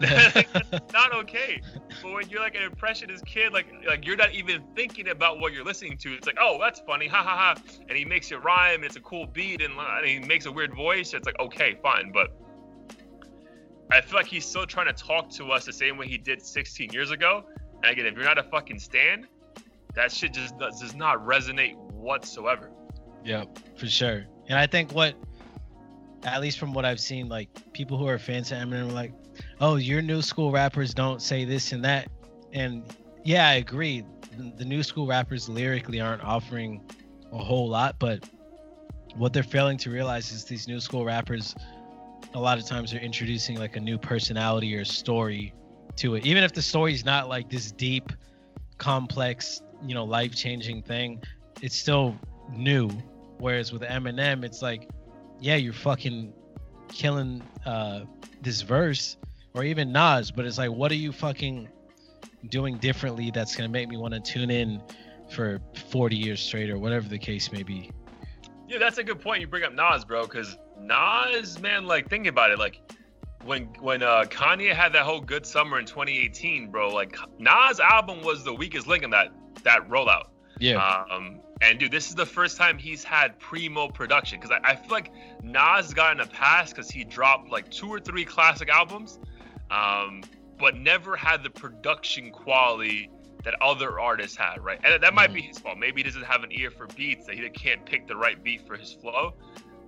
[0.00, 1.60] not okay.
[2.02, 5.52] But when you're like an impressionist kid, like like you're not even thinking about what
[5.52, 6.14] you're listening to.
[6.14, 7.62] It's like, oh, that's funny, ha ha ha.
[7.88, 10.46] And he makes it rhyme, and it's a cool beat, and, uh, and he makes
[10.46, 11.14] a weird voice.
[11.14, 12.10] It's like, okay, fine.
[12.12, 12.36] But
[13.90, 16.42] I feel like he's still trying to talk to us the same way he did
[16.42, 17.44] 16 years ago.
[17.82, 19.26] And again, if you're not a fucking stan,
[19.94, 22.70] that shit just does, does not resonate whatsoever.
[23.24, 23.44] Yeah,
[23.76, 24.24] for sure.
[24.48, 25.14] And I think what,
[26.24, 29.12] at least from what I've seen, like people who are fans of Eminem are like,
[29.60, 32.08] oh, your new school rappers don't say this and that.
[32.52, 32.84] And
[33.24, 34.04] yeah, I agree.
[34.56, 36.82] The, new school rappers lyrically aren't offering
[37.32, 38.28] a whole lot, but
[39.16, 41.54] what they're failing to realize is these new school rappers,
[42.34, 45.54] a lot of times are introducing like a new personality or story
[45.96, 46.26] to it.
[46.26, 48.12] Even if the story's not like this deep,
[48.78, 51.22] complex, you know, life changing thing,
[51.62, 52.16] it's still
[52.52, 52.90] new.
[53.38, 54.88] Whereas with Eminem, it's like,
[55.40, 56.32] yeah, you're fucking
[56.92, 58.00] killing uh,
[58.42, 59.16] this verse,
[59.54, 61.68] or even Nas, but it's like, what are you fucking
[62.48, 64.82] doing differently that's gonna make me want to tune in
[65.30, 67.90] for 40 years straight, or whatever the case may be?
[68.68, 69.40] Yeah, that's a good point.
[69.40, 72.80] You bring up Nas, bro, because Nas, man, like think about it, like
[73.44, 78.22] when when uh, Kanye had that whole good summer in 2018, bro, like Nas' album
[78.22, 79.28] was the weakest link in that
[79.64, 80.24] that rollout.
[80.60, 84.72] Yeah, Um, and dude, this is the first time he's had primo production because I,
[84.72, 85.10] I feel like
[85.42, 89.18] Nas got in a pass because he dropped like two or three classic albums,
[89.70, 90.22] um,
[90.58, 93.10] but never had the production quality
[93.44, 94.78] that other artists had, right?
[94.84, 95.78] And that might be his fault.
[95.78, 98.66] Maybe he doesn't have an ear for beats that he can't pick the right beat
[98.66, 99.34] for his flow.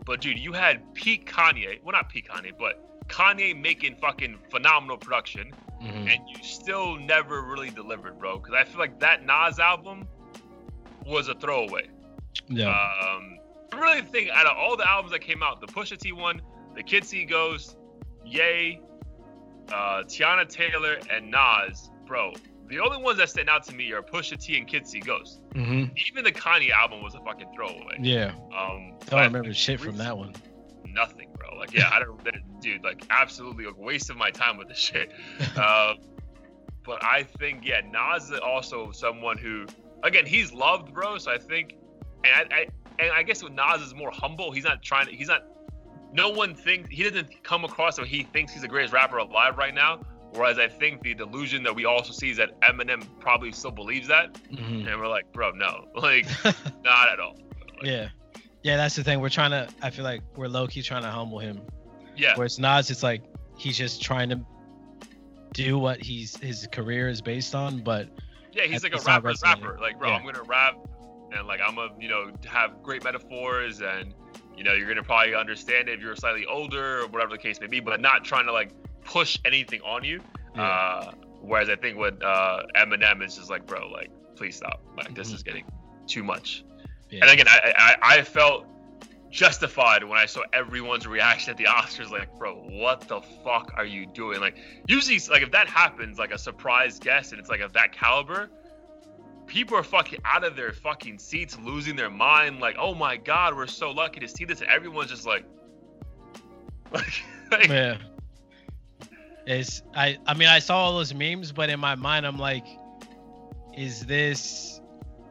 [0.05, 1.83] But dude, you had peak Kanye.
[1.83, 5.53] Well, not peak Kanye, but Kanye making fucking phenomenal production
[5.83, 6.11] Mhm.
[6.11, 8.39] and you still never really delivered, bro.
[8.39, 10.09] Because I feel like that Nas album
[11.07, 11.89] was a throwaway.
[12.49, 13.39] yeah, Um,
[13.73, 16.41] I really think out of all the albums that came out, the Pusha T one,
[16.75, 17.77] the Kid See Ghost,
[18.25, 18.81] Yay,
[19.73, 22.33] uh, Teyana Taylor, and Nas, bro.
[22.69, 25.41] The only ones that stand out to me are Pusha T and Kid See Ghost.
[25.55, 25.93] Mhm.
[26.09, 27.97] Even the Kanye album was a fucking throwaway.
[28.01, 28.33] yeah.
[28.57, 30.35] Um, I don't remember shit from that one.
[30.85, 31.57] nothing, bro.
[31.59, 32.19] Like, yeah, I don't,
[32.63, 35.13] dude, like, absolutely a waste of my time with this shit.
[35.57, 35.95] Uh,
[36.85, 39.67] but I think, yeah, Nas is also someone who,
[40.03, 41.19] again, he's loved, bro.
[41.19, 41.75] So I think,
[42.25, 42.67] and I, I
[42.99, 44.51] and I guess with Nas is more humble.
[44.53, 45.13] He's not trying to.
[45.15, 45.45] He's not.
[46.13, 49.59] No one thinks he doesn't come across so he thinks he's the greatest rapper alive
[49.59, 50.01] right now.
[50.33, 54.09] Whereas I think the delusion that we also see is that Eminem probably still believes
[54.09, 54.87] that, Mhm.
[54.91, 56.27] and we're like, bro, no, like,
[56.85, 57.37] not at all.
[57.79, 58.09] Like, yeah,
[58.63, 58.77] yeah.
[58.77, 59.21] That's the thing.
[59.21, 59.69] We're trying to.
[59.83, 61.61] I feel like we're low key trying to humble him.
[62.17, 63.23] yeah, Whereas Nas, it's like
[63.59, 64.41] he's just trying to
[65.53, 68.09] do what he's his career is based on, but
[68.57, 69.79] Yeah, he's like a It's rapper's rapper.
[69.81, 70.17] Like, bro, Yeah.
[70.17, 70.75] I'm gonna rap
[71.37, 74.15] and like I'm gonna, you know, have great metaphors and
[74.57, 77.61] you know, you're gonna probably understand it if you're slightly older or whatever the case
[77.61, 78.71] may be, but not trying to like
[79.05, 80.21] push anything on you.
[80.55, 80.63] Yeah.
[80.63, 81.11] Uh,
[81.43, 84.83] whereas I think with uh, Eminem is just like, bro, like, please stop.
[84.97, 85.35] Like, this Mhm.
[85.35, 85.65] is getting
[86.07, 86.65] too much.
[87.11, 87.21] Yeah.
[87.23, 88.67] And again, I, I I felt
[89.37, 92.11] justified when I saw everyone's reaction at the Oscars.
[92.11, 94.41] Like, bro, what the fuck are you doing?
[94.41, 94.57] Like,
[94.89, 98.51] usually, like if that happens, like a surprise guest, and it's like of that caliber,
[99.47, 102.61] people are fucking out of their fucking seats, losing their mind.
[102.61, 105.45] Like, oh my god, we're so lucky to see this, and everyone's just like,
[106.93, 107.99] like, like yeah.
[109.47, 112.67] It's I I mean I saw all those memes, but in my mind I'm like,
[113.77, 114.81] is this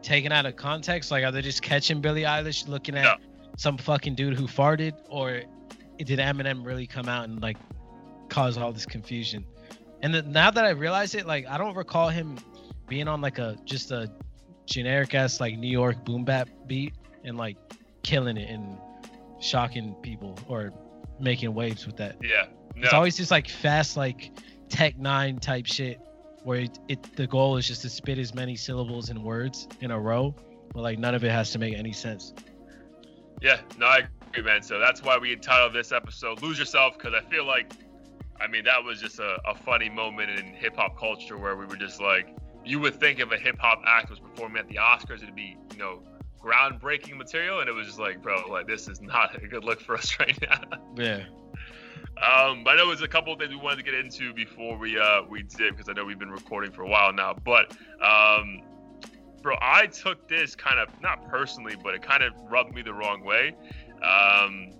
[0.03, 1.09] taken out of context?
[1.09, 3.34] Like, are they just catching Billie Eilish looking at No.
[3.57, 5.41] Some fucking dude who farted, or
[5.97, 7.57] did Eminem really come out and like
[8.29, 9.45] cause all this confusion?
[10.01, 12.37] And then now that I realize it, like I don't recall him
[12.87, 14.11] being on like a just a
[14.65, 17.57] generic ass like New York boom bap beat and like
[18.03, 18.77] killing it and
[19.39, 20.71] shocking people or
[21.19, 22.17] making waves with that.
[22.21, 24.31] yeah, no, It's always just like fast, like
[24.69, 25.99] Tech N9ne type shit,
[26.43, 29.91] where it, it the goal is just to spit as many syllables and words in
[29.91, 30.35] a row,
[30.73, 32.33] but like none of it has to make any sense.
[33.41, 34.61] Yeah, no, I agree, man.
[34.61, 37.71] So that's why we entitled this episode "Lose Yourself" because I feel like,
[38.39, 41.65] I mean, that was just a, a funny moment in hip hop culture where we
[41.65, 44.75] were just like, you would think if a hip hop act was performing at the
[44.75, 46.01] Oscars, it'd be, you know,
[46.41, 49.81] groundbreaking material, and it was just like, bro, like this is not a good look
[49.81, 50.61] for us right now.
[50.97, 51.23] Yeah.
[52.21, 54.77] Um, but I know there's a couple of things we wanted to get into before
[54.77, 57.33] we uh we did because I know we've been recording for a while now.
[57.33, 58.61] But um,
[59.45, 62.95] bro, I took this kind of not personally, but it kind of rubbed me the
[62.95, 63.55] wrong way.
[64.01, 64.73] Um,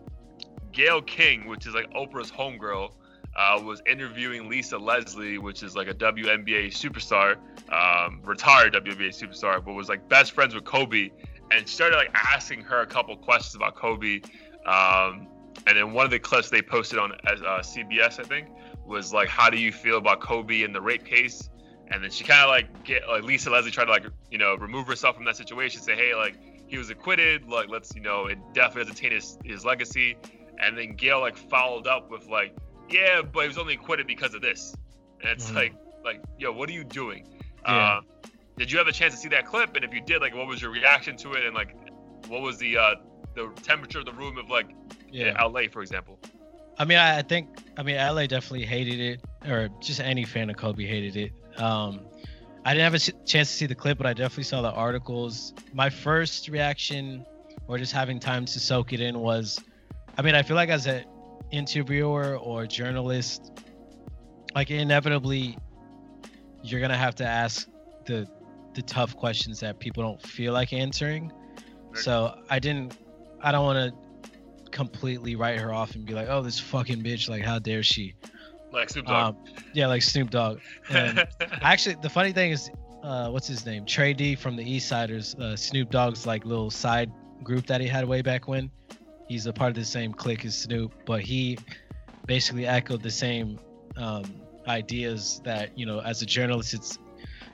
[0.71, 2.91] Gayle King, which is like Oprah's homegirl,
[3.35, 7.37] uh, was interviewing Lisa Leslie, which is like a WNBA superstar,
[7.71, 11.11] um, retired WNBA superstar, but was like best friends with Kobe,
[11.51, 14.21] and started like asking her a couple questions about Kobe.
[14.65, 15.27] Um,
[15.67, 18.47] and then one of the clips they posted on uh, CBS, I think,
[18.83, 21.51] was like, "How do you feel about Kobe and the rape case?"
[21.91, 24.55] And then she kind of like get like Lisa Leslie tried to like you know
[24.55, 26.35] remove herself from that situation, say, "Hey, like
[26.67, 30.17] he was acquitted, like let's you know it definitely doesn't taint his, his legacy."
[30.59, 32.55] And then Gayle like followed up with like,
[32.89, 34.75] "Yeah, but he was only acquitted because of this."
[35.21, 35.55] And it's Mhm.
[35.55, 37.27] like, like, yo, what are you doing?
[37.65, 37.71] Yeah.
[37.71, 38.01] Uh,
[38.57, 39.75] did you have a chance to see that clip?
[39.75, 41.45] And if you did, like, what was your reaction to it?
[41.45, 41.75] And like,
[42.27, 42.95] what was the uh,
[43.35, 44.69] the temperature of the room of like
[45.11, 45.41] Yeah.
[45.43, 46.19] LA, for example?
[46.77, 50.57] I mean, I think, I mean, LA definitely hated it, or just any fan of
[50.57, 51.31] Kobe hated it.
[51.57, 52.05] Um,
[52.65, 55.53] I didn't have a chance to see the clip, but I definitely saw the articles.
[55.73, 57.25] My first reaction,
[57.67, 59.59] or just having time to soak it in, was,
[60.17, 61.05] I mean, I feel like as an
[61.51, 63.51] interviewer or journalist,
[64.55, 65.57] like inevitably,
[66.63, 67.67] you're gonna have to ask
[68.05, 68.27] the
[68.73, 71.31] the tough questions that people don't feel like answering.
[71.93, 72.97] So I didn't,
[73.41, 77.29] I don't want to completely write her off and be like, oh, this fucking bitch,
[77.29, 78.15] like, how dare she?
[78.75, 79.35] Like Snoop Dogg.
[79.35, 80.59] Um, yeah, like Snoop Dogg.
[80.89, 81.25] And
[81.61, 82.69] actually, the funny thing is,
[83.03, 83.85] uh, what's his name?
[83.85, 87.11] Tray Deee from the Eastsidaz, uh, Snoop Dogg's like little side
[87.43, 88.69] group that he had way back when.
[89.27, 91.57] He's a part of the same clique as Snoop, but he
[92.27, 93.59] basically echoed the same
[93.97, 94.23] um,
[94.67, 96.99] ideas that you know, as a journalist, it's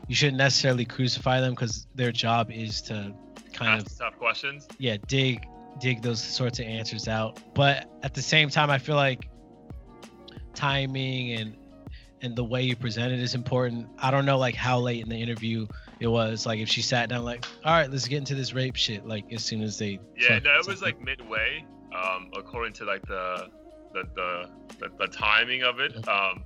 [0.08, 3.14] you shouldn't necessarily crucify them because their job is to
[3.54, 4.68] kind of tough questions.
[4.78, 5.46] yeah dig
[5.80, 9.28] dig those sorts of answers out but at the same time i feel like
[10.56, 11.56] timing and
[12.24, 13.88] and the way you present it is important.
[13.98, 15.66] I don't know like how late in the interview
[16.00, 18.76] it was like if she sat down like all right let's get into this rape
[18.76, 22.86] shit like as soon as they Yeah, no, it was like midway, um, according to
[22.86, 23.48] like the
[23.94, 25.96] the the, the, the timing of it.
[26.08, 26.44] Um,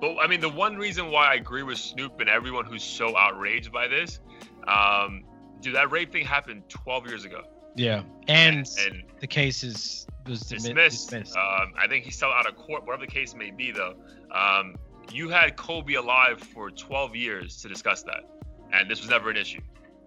[0.00, 3.16] but I mean, the one reason why I agree with Snoop and everyone who's so
[3.16, 4.20] outraged by this,
[4.68, 5.24] um,
[5.60, 7.42] dude, that rape thing happened 12 years ago,
[7.76, 11.10] yeah and, and the case is was dismissed.
[11.10, 11.36] dismissed.
[11.36, 13.94] Um, I think he's still out of court, whatever the case may be, though.
[14.32, 14.76] Um,
[15.12, 18.24] you had Kobe alive for 12 years to discuss that,
[18.72, 19.60] and this was never an issue.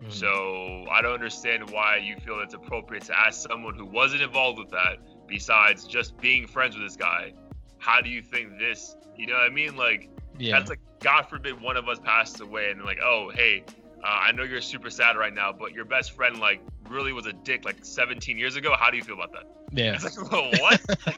[0.03, 0.11] Mhm.
[0.11, 4.59] So I don't understand why you feel it's appropriate to ask someone who wasn't involved
[4.59, 7.33] with that, besides just being friends with this guy,
[7.79, 8.95] how do you think this?
[9.17, 9.75] You know what I mean?
[9.75, 13.63] Like yeah that's like God forbid one of us passes away and like, oh hey,
[14.03, 17.25] uh, I know you're super sad right now, but your best friend like really was
[17.25, 18.75] a dick like 17 years ago.
[18.77, 19.43] How do you feel about that?
[19.71, 20.81] yeah It's like well, what?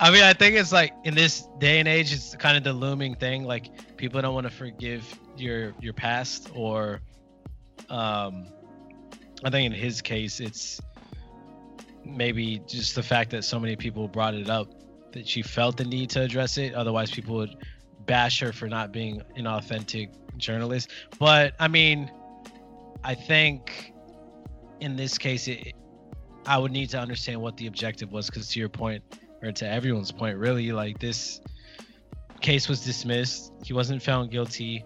[0.00, 2.72] I mean, I think it's like in this day and age, it's kind of the
[2.72, 3.44] looming thing.
[3.44, 7.00] Like people don't want to forgive your your past, or
[7.88, 8.46] um,
[9.44, 10.80] I think in his case, it's
[12.04, 14.68] maybe just the fact that so many people brought it up
[15.12, 16.74] that she felt the need to address it.
[16.74, 17.56] Otherwise, people would
[18.06, 20.90] bash her for not being an authentic journalist.
[21.18, 22.10] But I mean,
[23.04, 23.92] I think
[24.80, 25.74] in this case, it
[26.46, 29.02] I would need to understand what the objective was because to your point,
[29.42, 31.40] or to everyone's point, really, like this
[32.40, 33.52] case was dismissed.
[33.64, 34.84] He wasn't found guilty.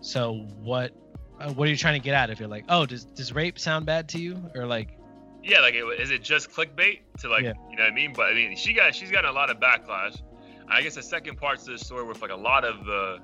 [0.00, 0.92] So what?
[1.40, 2.30] Uh, what are you trying to get at?
[2.30, 4.98] If you're like, oh, does does rape sound bad to you, or like?
[5.42, 7.52] Yeah, like is it just clickbait to like, yeah.
[7.70, 8.12] you know what I mean?
[8.14, 10.20] But I mean, she got she's gotten a lot of backlash.
[10.68, 13.18] I guess the second part to the story with like a lot of the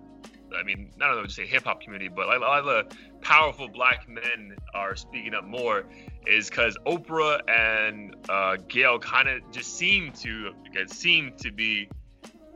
[0.59, 2.97] I mean, not only just say hip hop community, but like a lot of the
[3.21, 5.85] powerful black men are speaking up more,
[6.27, 10.53] is because Oprah and uh, Gayle kind of just seem to
[10.87, 11.89] seem to be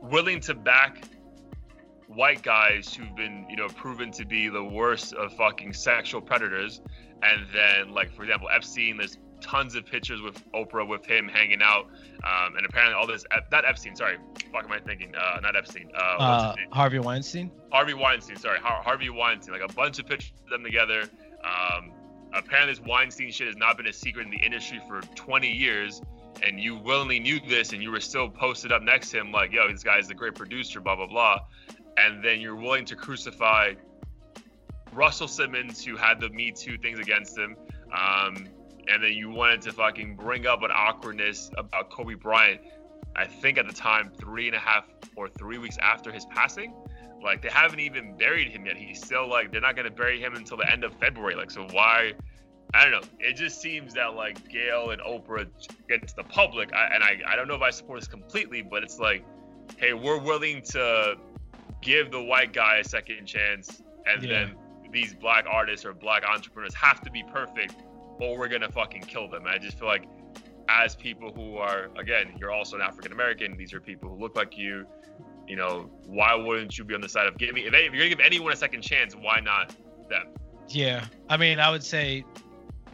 [0.01, 1.03] willing to back
[2.07, 6.81] white guys who've been, you know, proven to be the worst of fucking sexual predators,
[7.21, 11.61] and then like for example Epstein, there's tons of pictures with Oprah with him hanging
[11.61, 11.85] out,
[12.23, 14.17] um, and apparently all this not Epstein, sorry,
[14.51, 15.13] fuck am I thinking?
[15.15, 15.89] Uh, not Epstein.
[15.95, 17.51] Uh, uh Harvey Weinstein.
[17.71, 19.53] Harvey Weinstein, sorry, Har- Harvey Weinstein.
[19.53, 21.03] Like a bunch of pictures of them together.
[21.43, 21.91] Um,
[22.33, 26.01] apparently this Weinstein shit has not been a secret in the industry for 20 years,
[26.43, 29.51] and you willingly knew this, and you were still posted up next to him like,
[29.51, 31.39] yo, this guy's a great producer, blah blah blah,
[31.97, 33.73] and then you're willing to crucify
[34.93, 37.55] Russell Simmons, who had the Me Too things against him.
[37.95, 38.47] Um,
[38.89, 42.61] and then you wanted to fucking bring up an awkwardness about Kobe Bryant.
[43.15, 44.85] I think at the time, three and a half
[45.15, 46.73] or three weeks after his passing.
[47.21, 48.77] Like they haven't even buried him yet.
[48.77, 51.35] He's still like they're not gonna bury him until the end of February.
[51.35, 52.13] Like so why?
[52.73, 53.09] I don't know.
[53.19, 55.47] It just seems that like Gayle and Oprah
[55.87, 58.61] get to the public, I, and I I don't know if I support this completely,
[58.61, 59.25] but it's like,
[59.77, 61.15] hey, we're willing to
[61.81, 64.29] give the white guy a second chance, and yeah.
[64.29, 64.55] then
[64.91, 67.75] these black artists or black entrepreneurs have to be perfect
[68.19, 69.45] or we're gonna fucking kill them.
[69.45, 70.05] And I just feel like
[70.69, 73.57] as people who are again, you're also an African American.
[73.57, 74.85] These are people who look like you.
[75.47, 77.63] You know, why wouldn't you be on the side of giving?
[77.63, 79.73] If, if you're gonna give anyone a second chance, why not
[80.09, 80.27] them?
[80.67, 82.25] Yeah, I mean, I would say,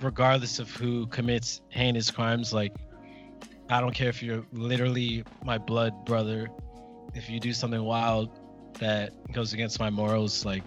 [0.01, 2.73] regardless of who commits heinous crimes, like
[3.69, 6.49] I don't care if you're literally my blood brother.
[7.15, 8.29] If you do something wild
[8.79, 10.63] that goes against my morals, like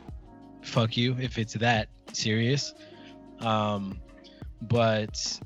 [0.63, 1.17] fuck you.
[1.21, 2.75] If it's that serious,
[3.41, 4.01] um,
[4.63, 5.41] but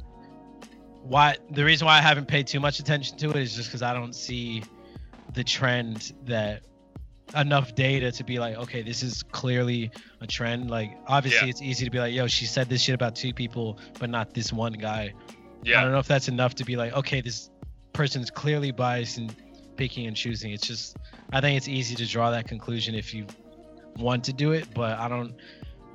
[1.03, 3.83] why the reason why I haven't paid too much attention to it is just because
[3.83, 4.63] I don't see
[5.35, 6.63] the trend that
[7.37, 9.91] enough data to be like, okay, this is clearly
[10.21, 10.71] a trend.
[10.71, 11.51] Like, obviously, yeah.
[11.51, 14.35] it's easy to be like, yo, she said this shit about two people, but not
[14.35, 15.15] this one guy.
[15.63, 15.81] Yeah.
[15.81, 17.51] I don't know if that's enough to be like, okay, this
[17.93, 19.35] person's clearly biased and
[19.77, 20.53] picking and choosing.
[20.53, 20.97] It's just,
[21.33, 23.27] I think it's easy to draw that conclusion if you
[23.97, 25.35] want to do it, but I don't.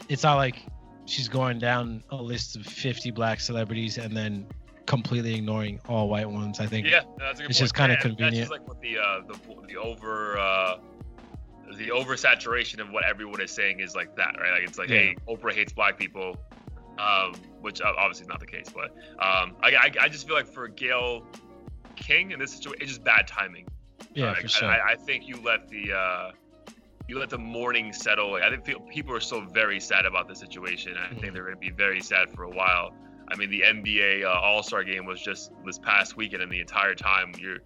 [0.08, 0.58] It's not like
[1.06, 4.46] she's going down a list of 50 black celebrities and then
[4.86, 6.60] completely ignoring all white ones.
[6.60, 6.88] I think.
[6.88, 7.64] Yeah, that's a good It's point.
[7.64, 8.50] just kind of convenient.
[8.50, 10.38] That's like with the uh, the the over.
[10.38, 10.78] Uh,
[11.78, 14.52] the oversaturation of what everyone is saying is like that, right?
[14.52, 14.98] Like it's like, yeah.
[14.98, 16.38] hey, Oprah hates black people,
[17.00, 20.48] um, which obviously is not the case, but um, I, I, I, just feel like
[20.48, 21.26] for Gayle
[21.96, 23.66] King in this situation, it's just bad timing.
[24.14, 24.70] Yeah, uh, for sure.
[24.70, 26.32] I, I, think you let the uh,
[27.08, 28.32] you let the mourning settle.
[28.32, 30.96] Like, I think people are still very sad about the situation.
[30.98, 31.34] I think mm-hmm.
[31.34, 32.94] they're going to be very sad for a while.
[33.28, 36.60] I mean, the NBA uh, All Star Game was just this past weekend, and the
[36.60, 37.58] entire time you're,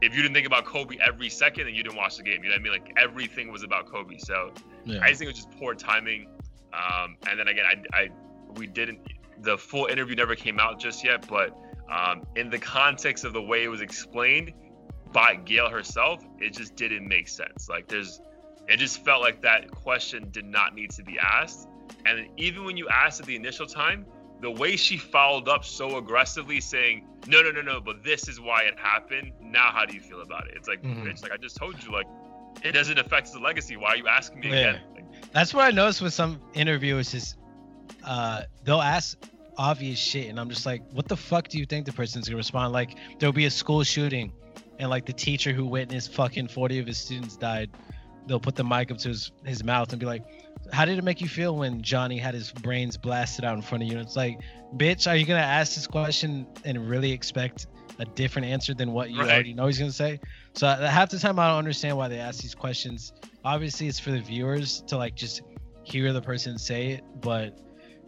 [0.00, 2.42] if you didn't think about Kobe every second, then you didn't watch the game.
[2.42, 2.72] You know what I mean?
[2.72, 4.18] Like everything was about Kobe.
[4.18, 4.52] So
[4.84, 5.00] yeah.
[5.02, 6.28] I just think it was just poor timing.
[6.72, 8.08] Um, and then again, I, I,
[8.56, 9.00] we didn't.
[9.38, 11.56] The full interview never came out just yet, but
[11.90, 14.52] um, in the context of the way it was explained
[15.12, 17.68] by Gayle herself, it just didn't make sense.
[17.68, 18.20] Like there's
[18.68, 21.68] it just felt like that question did not need to be asked.
[22.06, 24.06] And even when you asked it the initial time,
[24.40, 28.40] the way she followed up so aggressively saying, no, no, no, no, but this is
[28.40, 29.32] why it happened.
[29.40, 30.54] Now, how do you feel about it?
[30.56, 31.08] It's like, mm-hmm.
[31.08, 32.06] it's like I just told you, like,
[32.62, 33.76] it doesn't affect the legacy.
[33.76, 34.54] Why are you asking me yeah.
[34.54, 34.80] again?
[34.94, 37.36] Like, That's what I noticed with some interviewers is
[38.04, 39.18] uh, they'll ask
[39.56, 42.36] obvious shit, and I'm just like, what the fuck do you think the person's gonna
[42.36, 42.72] respond?
[42.72, 44.32] Like, there'll be a school shooting,
[44.78, 47.70] and like the teacher who witnessed fucking 40 of his students died
[48.26, 50.22] they'll put the mic up to his, his mouth and be like,
[50.72, 53.82] "How did it make you feel when Johnny had his brains blasted out in front
[53.82, 54.38] of you?" And it's like,
[54.76, 57.66] "Bitch, are you gonna ask this question and really expect
[57.98, 59.30] a different answer than what you right.
[59.30, 60.20] already know he's gonna say?"
[60.54, 63.12] So half the time I don't understand why they ask these questions.
[63.44, 65.42] Obviously, it's for the viewers to like just
[65.82, 67.58] hear the person say it, but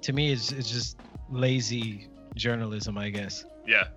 [0.03, 0.99] to me, it's it's just
[1.31, 3.45] lazy journalism, I guess.
[3.67, 3.89] Yeah,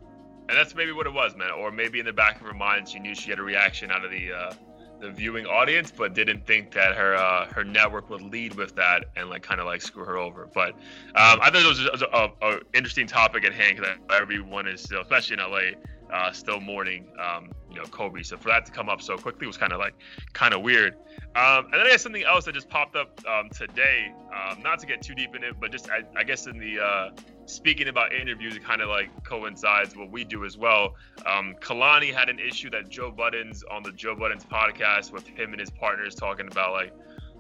[0.49, 1.51] and that's maybe what it was, man.
[1.51, 4.03] Or maybe in the back of her mind, she knew she had a reaction out
[4.03, 4.31] of the.
[4.31, 4.53] Uh
[4.99, 9.05] the viewing audience, but didn't think that her uh, her network would lead with that
[9.15, 10.49] and like kind of like screw her over.
[10.53, 10.71] But
[11.15, 14.81] um, I thought it was a, a, a interesting topic at hand because everyone is
[14.81, 15.79] still, especially in LA,
[16.13, 18.23] uh, still mourning um, you know Kobe.
[18.23, 19.93] So for that to come up so quickly was kind of like
[20.33, 20.95] kind of weird.
[21.35, 24.11] Um, and then I had something else that just popped up um, today.
[24.33, 26.79] Um, not to get too deep in it, but just I, I guess in the
[26.79, 27.09] uh,
[27.49, 30.95] speaking about interviews, it kind of like coincides what we do as well.
[31.25, 35.51] Um, Kehlani had an issue that Joe Budden's on the Joe Budden's podcast with him
[35.51, 36.93] and his partners talking about like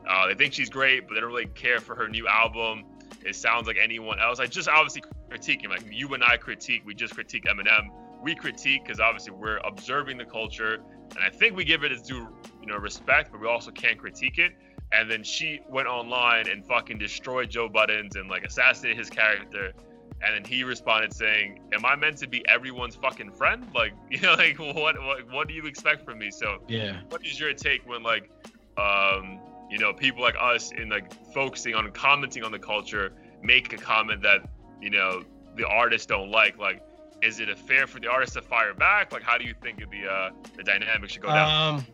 [0.07, 2.85] uh, they think she's great, but they don't really care for her new album.
[3.23, 4.39] It sounds like anyone else.
[4.39, 6.81] I just obviously critiquing like you and I critique.
[6.85, 7.89] We just critique Eminem.
[8.21, 10.81] We critique because obviously we're observing the culture,
[11.15, 12.27] and I think we give it its due,
[12.59, 14.53] you know, respect, but we also can't critique it.
[14.91, 19.73] And then she went online and fucking destroyed Joe Budden's and like assassinated his character.
[20.21, 23.65] And then he responded saying, "Am I meant to be everyone's fucking friend?
[23.73, 27.25] Like, you know, like what what what do you expect from me?" So yeah, what
[27.25, 28.29] is your take when like,
[28.77, 29.39] um,
[29.69, 33.77] you know, people like us in like focusing on commenting on the culture make a
[33.77, 34.41] comment that
[34.81, 35.23] you know
[35.55, 36.57] the artists don't like?
[36.57, 36.81] Like,
[37.21, 39.11] is it a fair for the artist to fire back?
[39.11, 41.75] Like, how do you think the uh, the dynamic should go down?
[41.75, 41.85] Um,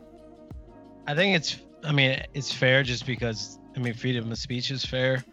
[1.07, 1.57] I think it's.
[1.83, 5.23] I mean, it's fair just because I mean, freedom of speech is fair,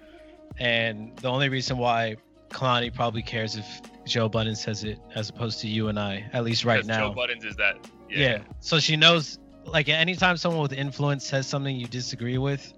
[0.59, 2.17] and the only reason why
[2.53, 3.67] Kehlani probably cares if
[4.05, 7.09] Joe Budden says it as opposed to you and I, at least right now.
[7.09, 7.77] Joe Budden is that.
[8.11, 8.19] Yeah.
[8.19, 8.39] yeah.
[8.61, 12.73] So she knows, like, anytime someone with influence says something you disagree with,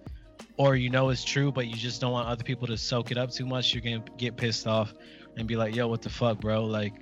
[0.56, 3.18] or you know is true, but you just don't want other people to soak it
[3.18, 4.94] up too much, you're gonna get pissed off
[5.36, 6.64] and be like, "Yo, what the fuck, bro?
[6.64, 6.92] Like,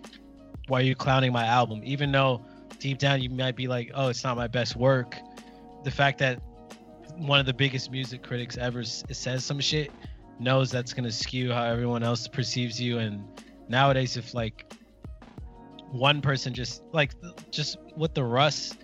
[0.69, 2.47] why are you clowning my album?" Even though
[2.79, 5.19] deep down you might be like, "Oh, it's not my best work."
[5.85, 6.41] The fact that
[7.17, 9.93] one of the biggest music critics ever says some shit
[10.43, 13.25] knows that's gonna skew how everyone else perceives you and
[13.69, 14.73] nowadays if like
[15.91, 17.13] one person just like
[17.51, 18.75] just with the russ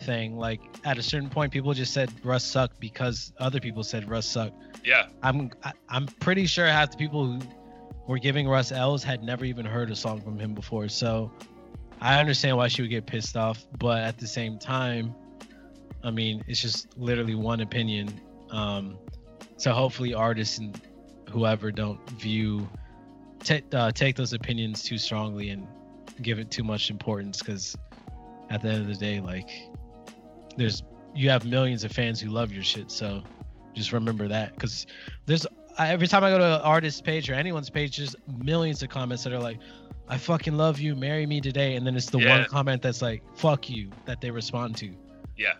[0.00, 4.08] thing like at a certain point people just said russ sucked because other people said
[4.08, 4.56] russ sucked.
[4.84, 5.06] Yeah.
[5.22, 7.40] I'm I, am i am pretty sure half the people who
[8.08, 11.30] were giving russ l's had never even heard a song from him before so
[12.00, 15.14] i understand why she would get pissed off but at the same time
[16.02, 18.20] i mean it's just literally one opinion.
[18.50, 18.98] Um
[19.56, 20.80] so hopefully artists and
[21.32, 22.68] whoever don't view
[23.42, 25.66] t- uh, take those opinions too strongly and
[26.20, 27.76] give it too much importance because
[28.50, 29.48] at the end of the day like
[30.56, 30.82] there's
[31.14, 33.22] you have millions of fans who love your shit so
[33.74, 34.54] just remember that.
[34.54, 34.86] Because
[35.26, 35.46] there's
[35.78, 38.14] every time i go to an artist's page or anyone's page there's
[38.44, 39.58] millions of comments that are like
[40.06, 42.40] i fucking love you marry me today and then it's the yeah.
[42.40, 44.94] one comment that's like fuck you that they respond to.
[45.36, 45.54] Yeah.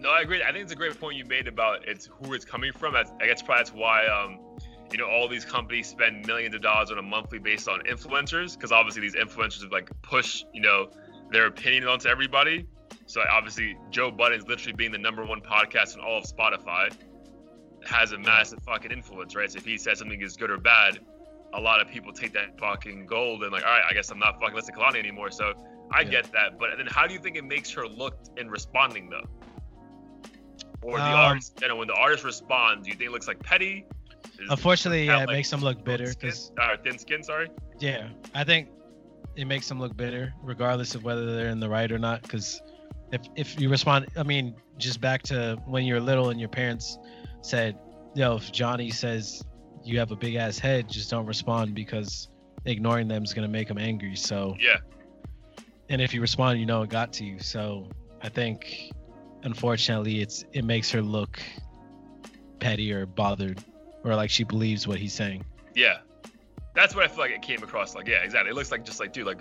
[0.00, 0.42] No i agree.
[0.42, 2.96] I think it's a great point you made about it's who it's coming from.
[2.96, 4.40] I guess probably that's why um
[4.92, 8.54] you know all these companies spend millions of dollars on a monthly based on influencers
[8.54, 10.88] because obviously these influencers like push you know
[11.30, 12.66] their opinion onto everybody.
[13.06, 16.92] So obviously joe budden's literally being the number one podcast on all of spotify.
[17.84, 19.50] Has a massive fucking influence right?
[19.50, 20.98] So if he says something is good or bad
[21.54, 24.18] a lot of people take that fucking gold and like all right i guess i'm
[24.18, 25.30] not fucking listening to Kehlani anymore.
[25.30, 25.54] So
[25.90, 26.10] i yeah.
[26.10, 26.58] get that.
[26.58, 29.26] But then how do you think it makes her look in responding though?
[30.82, 33.28] Or the um, artist you know when the artist responds do you think it looks
[33.28, 33.86] like petty
[34.48, 37.22] Unfortunately, yeah, it makes them look bitter because uh, thin skin.
[37.22, 37.50] Sorry.
[37.78, 38.68] Yeah, I think
[39.36, 42.22] it makes them look bitter, regardless of whether they're in the right or not.
[42.22, 42.60] Because
[43.12, 46.48] if if you respond, I mean, just back to when you were little and your
[46.48, 46.98] parents
[47.42, 47.78] said,
[48.14, 49.42] "Yo, if Johnny says
[49.84, 52.28] you have a big ass head, just don't respond because
[52.64, 54.78] ignoring them is gonna make them angry." So yeah.
[55.88, 57.38] And if you respond, you know it got to you.
[57.38, 57.90] So
[58.22, 58.90] I think,
[59.42, 61.42] unfortunately, it's it makes her look
[62.60, 63.62] petty or bothered
[64.04, 65.44] or like she believes what he's saying.
[65.74, 65.98] Yeah,
[66.74, 67.94] that's what I feel like it came across.
[67.94, 68.50] Like, yeah, exactly.
[68.50, 69.40] It looks like just like, dude, like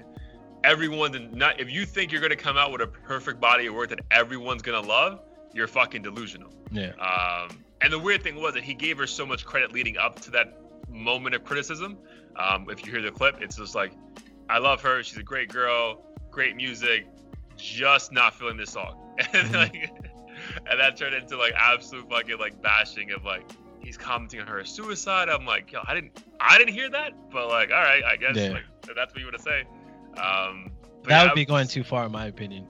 [0.63, 1.29] everyone.
[1.33, 4.01] Not if you think you're gonna come out with a perfect body of work that
[4.11, 5.21] everyone's gonna love,
[5.53, 6.53] you're fucking delusional.
[6.71, 6.91] Yeah.
[6.99, 10.19] Um, and the weird thing was that he gave her so much credit leading up
[10.21, 10.59] to that
[10.89, 11.97] moment of criticism.
[12.35, 13.91] Um, if you hear the clip, it's just like,
[14.49, 15.03] I love her.
[15.03, 17.07] She's a great girl, great music.
[17.57, 19.55] Just not feeling this song, and mm-hmm.
[19.55, 19.91] like,
[20.69, 23.43] and that turned into like absolute fucking like bashing of like
[23.81, 25.29] he's commenting on her suicide.
[25.29, 28.35] I'm like, yo, I didn't, I didn't hear that, but like, all right, I guess
[28.35, 28.49] yeah.
[28.49, 28.63] like,
[28.95, 29.61] that's what you want to say.
[30.21, 30.71] Um,
[31.03, 32.67] that yeah, would be going too far, in my opinion.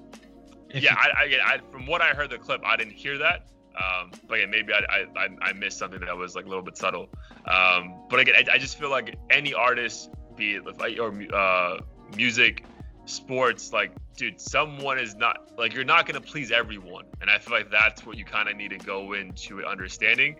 [0.74, 0.90] Yeah, you...
[0.90, 3.48] I, I, I, from what I heard the clip, I didn't hear that.
[3.76, 6.78] Um, but yeah, maybe I, I, I missed something that was like a little bit
[6.78, 7.10] subtle.
[7.46, 11.80] Um, but again, I, I just feel like any artist, be it or uh,
[12.16, 12.66] music,
[13.06, 17.56] sports, like, dude, someone is not like you're not gonna please everyone, and I feel
[17.56, 20.36] like that's what you kind of need to go into understanding.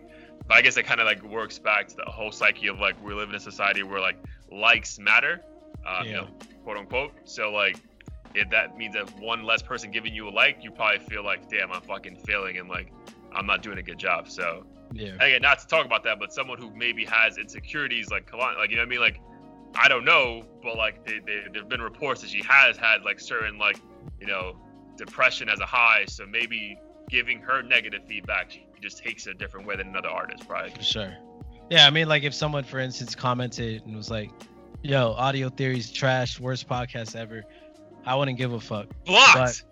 [0.52, 3.02] But I guess it kind of like works back to the whole psyche of like
[3.02, 4.18] we live in a society where like
[4.50, 5.40] likes matter,
[5.86, 6.04] uh, yeah.
[6.04, 6.28] you know,
[6.62, 7.12] quote unquote.
[7.24, 7.78] So like,
[8.34, 11.48] if that means that one less person giving you a like, you probably feel like,
[11.48, 12.92] damn, I'm fucking failing and like
[13.34, 14.28] I'm not doing a good job.
[14.28, 18.26] So yeah, again, not to talk about that, but someone who maybe has insecurities, like
[18.26, 19.20] come on, like you know what I mean, like
[19.74, 23.20] I don't know, but like they, they, there've been reports that she has had like
[23.20, 23.80] certain like
[24.20, 24.60] you know
[24.98, 26.76] depression as a high, so maybe
[27.08, 30.70] giving her negative feedback just takes it a different way than another artist, probably.
[30.70, 31.14] For sure.
[31.70, 34.30] Yeah, I mean, like if someone, for instance, commented and was like,
[34.82, 37.44] Yo, Audio Theory's trash, worst podcast ever.
[38.04, 38.88] I wouldn't give a fuck.
[39.06, 39.64] Blocked.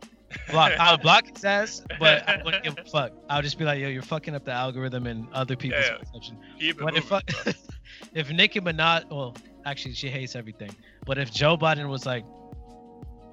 [0.52, 0.72] Block.
[0.78, 3.11] I would block his ass, but I wouldn't give a fuck.
[3.28, 5.98] I would just be like, yo, you're fucking up the algorithm and other people's Yeah,
[5.98, 6.38] perception.
[6.61, 7.11] Keep But if.
[7.12, 7.20] I,
[8.14, 9.36] if Nicki Minaj, well,
[9.66, 10.70] actually she hates everything.
[11.04, 12.24] But if Joe Budden was like,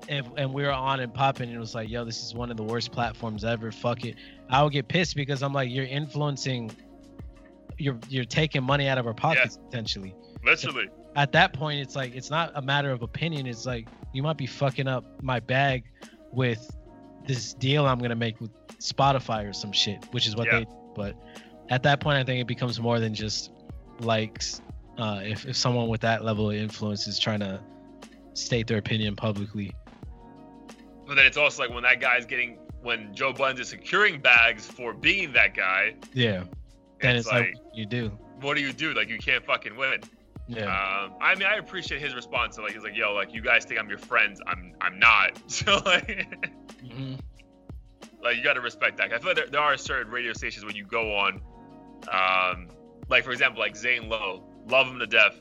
[0.07, 2.49] if and we were on and popping, and it was like, yo, this is one
[2.51, 3.71] of the worst platforms ever.
[3.71, 4.15] Fuck it.
[4.49, 6.71] I would get pissed because I'm like, you're influencing.
[7.77, 10.15] You're you're taking money out of our pockets potentially.
[10.43, 10.89] Literally.
[11.15, 13.45] At that point, it's like it's not a matter of opinion.
[13.47, 15.83] It's like you might be fucking up my bag
[16.31, 16.69] with
[17.25, 20.59] this deal I'm gonna make with Spotify or some shit, which is what Yeah.
[20.59, 20.65] they.
[20.95, 21.15] But
[21.69, 23.51] at that point, I think it becomes more than just
[23.99, 24.61] likes.
[24.97, 27.59] Uh, if if someone with that level of influence is trying to
[28.33, 29.75] state their opinion publicly,
[31.07, 34.65] But then it's also like when that guy's getting when Joe Budden is securing bags
[34.65, 36.43] for being that guy, yeah,
[37.01, 38.09] then it's, it's, like, like, you do.
[38.41, 38.93] what do you do?
[38.93, 40.01] Like you can't fucking win.
[40.49, 42.55] Yeah, Um, I mean, I appreciate his response.
[42.55, 44.39] So like he's like, yo, like you guys think I'm your friends.
[44.47, 45.31] I'm I'm not.
[45.47, 46.27] So like.
[46.81, 47.15] hmm
[48.21, 49.13] like you got to respect that.
[49.13, 51.41] I feel like there, there are certain radio stations when you go on,
[52.11, 52.67] um,
[53.09, 55.39] like for example, like Zane Lowe, love him to death,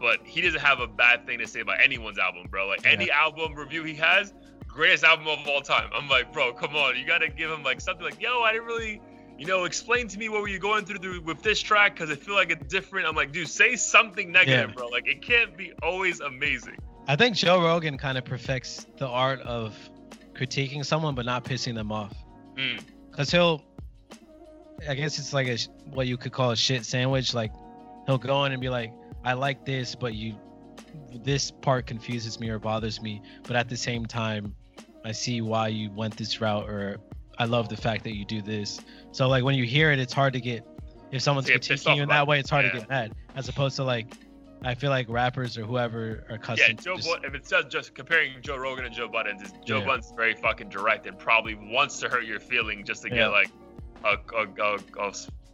[0.00, 2.66] but he doesn't have a bad thing to say about anyone's album, bro.
[2.66, 4.34] Like any album review he has,
[4.76, 5.90] greatest album of all time.
[5.94, 8.52] I'm like, bro, come on, you got to give him like something like, yo, I
[8.52, 9.00] didn't really.
[9.38, 12.10] You know, explain to me what were you going through th- with this track because
[12.10, 13.06] I feel like it's different.
[13.06, 14.74] I'm like, dude, say something negative, Yeah.
[14.74, 14.86] bro.
[14.86, 16.78] Like, it can't be always amazing.
[17.06, 19.76] I think Joe Rogan kind of perfects the art of
[20.32, 22.14] critiquing someone but not pissing them off.
[22.56, 22.80] Mm.
[23.12, 23.62] Cause he'll,
[24.88, 25.58] I guess it's like a
[25.90, 27.34] what you could call a shit sandwich.
[27.34, 27.52] Like
[28.06, 28.90] he'll go in and be like,
[29.22, 30.34] "I like this, but you,
[31.14, 34.54] this part confuses me or bothers me." But at the same time,
[35.06, 36.96] I see why you went this route, or
[37.38, 38.80] I love the fact that you do this.
[39.12, 40.66] So like when you hear it, it's hard to get.
[41.12, 42.72] If someone's get critiquing you in about that way, it's hard Yeah.
[42.72, 43.14] to get mad.
[43.36, 44.12] As opposed to like,
[44.64, 46.82] I feel like rappers or whoever are Yeah, accustomed.
[46.82, 46.96] Joe.
[46.96, 49.84] to just, if it's just, just comparing Joe Rogan and Joe Budden, Joe Yeah.
[49.84, 53.14] Budden's very fucking direct and probably wants to hurt your feeling just to Yeah.
[53.14, 53.50] get like
[54.04, 54.16] a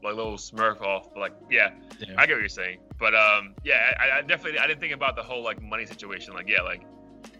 [0.04, 1.08] like little smirk off.
[1.16, 2.14] Like, yeah, yeah.
[2.18, 2.78] I get what you're saying.
[2.98, 6.34] But um, yeah, I, I definitely I didn't think about the whole like money situation.
[6.34, 6.82] Like, yeah, like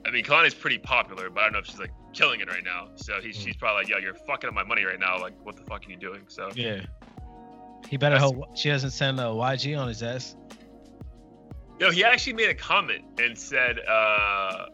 [0.07, 2.65] I mean, Kehlani's pretty popular, but I don't know if she's like killing it right
[2.65, 2.89] now.
[2.97, 3.45] So he's, Mm.
[3.45, 5.19] she's probably like, yo, you're fucking up my money right now.
[5.21, 6.23] Like, what the fuck are you doing?
[6.29, 6.81] So Yeah.
[7.89, 10.37] He better That's- hope she doesn't send a YG on his ass.
[11.81, 14.67] Yo, he actually made a comment and said, uh,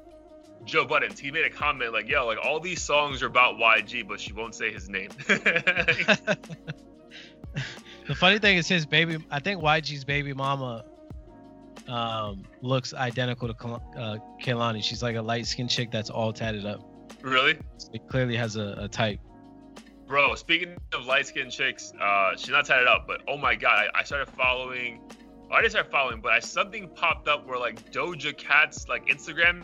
[0.65, 4.07] Joe Budden's, he made a comment like, yo, like all these songs are about YG,
[4.07, 5.09] but she won't say his name.
[8.07, 10.85] the funny thing is his baby I think YG's baby mama
[11.89, 14.83] um looks identical to Kal- uh Kehlani.
[14.83, 16.81] She's like a light skinned chick that's all tatted up.
[17.23, 17.59] really?
[17.93, 19.21] It clearly has a, a type.
[20.07, 23.89] Bro, speaking of light skinned chicks, uh, she's not tatted up, but oh my god,
[23.95, 25.01] I, I started following.
[25.51, 29.63] I didn't start following, but I something popped up where like Doja Cat's like Instagram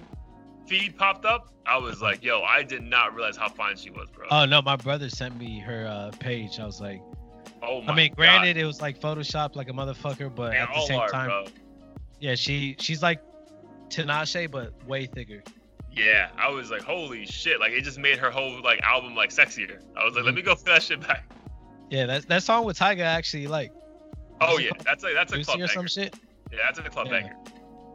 [0.66, 1.52] feed popped up.
[1.66, 4.26] I was like, yo, I did not realize how fine she was, bro.
[4.30, 6.58] Oh no, my brother sent me her uh page.
[6.58, 7.00] I was like
[7.62, 8.16] oh my I mean God.
[8.16, 11.28] granted it was like photoshopped like a motherfucker, but They at the same are, time
[11.28, 11.44] bro.
[12.24, 13.20] Yeah, she she's like
[13.90, 15.42] Tinashe but way thicker.
[15.92, 17.60] Yeah, I was like, holy shit!
[17.60, 19.78] Like it just made her whole like album like sexier.
[19.94, 21.30] I was like, let me go for that shit back.
[21.90, 23.72] Yeah, that that song with Tyga actually like.
[24.40, 26.16] Oh yeah, that's a that's a club or some shit.
[26.50, 27.20] Yeah, that's a club Yeah.
[27.20, 27.36] banger.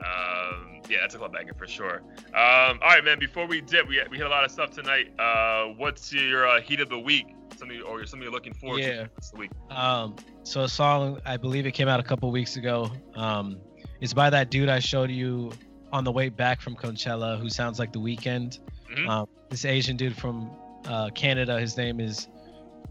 [0.05, 2.03] Um, yeah, that's a club banger for sure.
[2.27, 3.17] Um, all right, man.
[3.17, 5.11] Before we dip, we we hit a lot of stuff tonight.
[5.19, 7.25] Uh, what's your uh, heat of the week?
[7.57, 9.03] Something or something you're looking forward Yeah.
[9.05, 9.49] to this week?
[9.71, 12.91] Um, so a song I believe it came out a couple weeks ago.
[13.15, 13.57] Um,
[14.01, 15.51] it's by that dude I showed you
[15.91, 18.59] on the way back from Coachella, who sounds like The Weeknd.
[18.91, 19.09] Mhm.
[19.09, 20.51] Um, this Asian dude from
[20.85, 21.59] uh, Canada.
[21.59, 22.27] His name is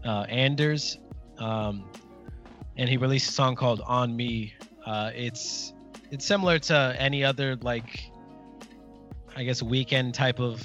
[0.05, 0.97] uh, Anders,
[1.37, 1.89] um,
[2.77, 4.53] and he released a song called "On Me."
[4.85, 5.73] Uh, it's
[6.11, 7.99] it's similar to any other like,
[9.35, 10.61] I guess, Weeknd type of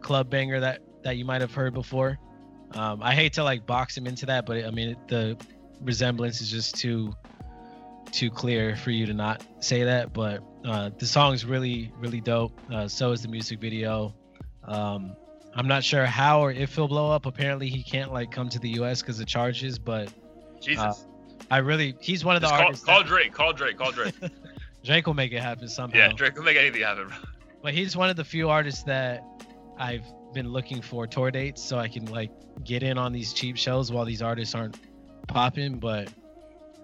[0.00, 2.18] club banger that that you might have heard before.
[2.72, 5.36] Um, I hate to like box him into that, but I mean the
[5.80, 7.12] resemblance is just too
[8.12, 10.12] too clear for you to not say that.
[10.12, 12.52] But uh, the song's really really dope.
[12.72, 14.14] Uh, so is the music video.
[14.64, 15.14] Um,
[15.54, 17.26] I'm not sure how or if he'll blow up.
[17.26, 19.00] Apparently he can't like come to the U.S.
[19.02, 19.78] because of charges.
[19.78, 20.12] But
[20.60, 20.92] Jesus, Uh,
[21.50, 22.84] I really he's one of the Just call, artists.
[22.84, 23.32] call that- Drake.
[23.32, 23.78] Call Drake.
[23.78, 24.14] Call Drake.
[24.84, 25.98] Drake will make it happen somehow.
[25.98, 27.08] yeah, Drake will make anything happen.
[27.08, 27.16] Bro.
[27.62, 29.22] but he's one of the few artists that
[29.78, 30.04] I've
[30.34, 32.30] been looking for tour dates so I can like
[32.64, 34.76] get in on these cheap shows while these artists aren't
[35.26, 35.78] popping.
[35.78, 36.12] But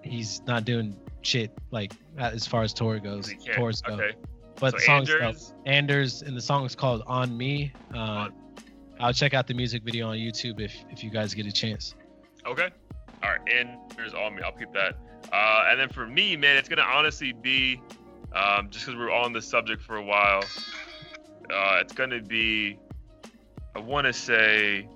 [0.05, 3.33] he's not doing shit like as far as tour goes.
[3.55, 3.95] Tours go.
[3.95, 4.13] Okay.
[4.59, 5.09] But so the song's.
[5.09, 8.33] Anders, Anders and the song is called "On Me." Uh, On-
[8.99, 11.95] I'll check out the music video on YouTube if if you guys get a chance.
[12.45, 12.69] Okay.
[13.23, 13.41] All right.
[13.53, 14.41] And there's on me.
[14.43, 14.97] I'll keep that.
[15.33, 17.81] Uh, and then for me, man, it's gonna honestly be
[18.33, 20.43] um, just because we're on the subject for a while.
[21.49, 22.77] Uh, it's gonna be,
[23.75, 24.87] I want to say,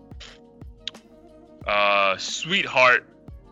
[1.67, 3.07] uh, "Sweetheart"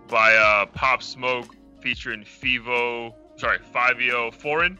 [0.08, 4.80] by uh, Pop Smoke featuring Fivo, sorry, Fivio Foreign.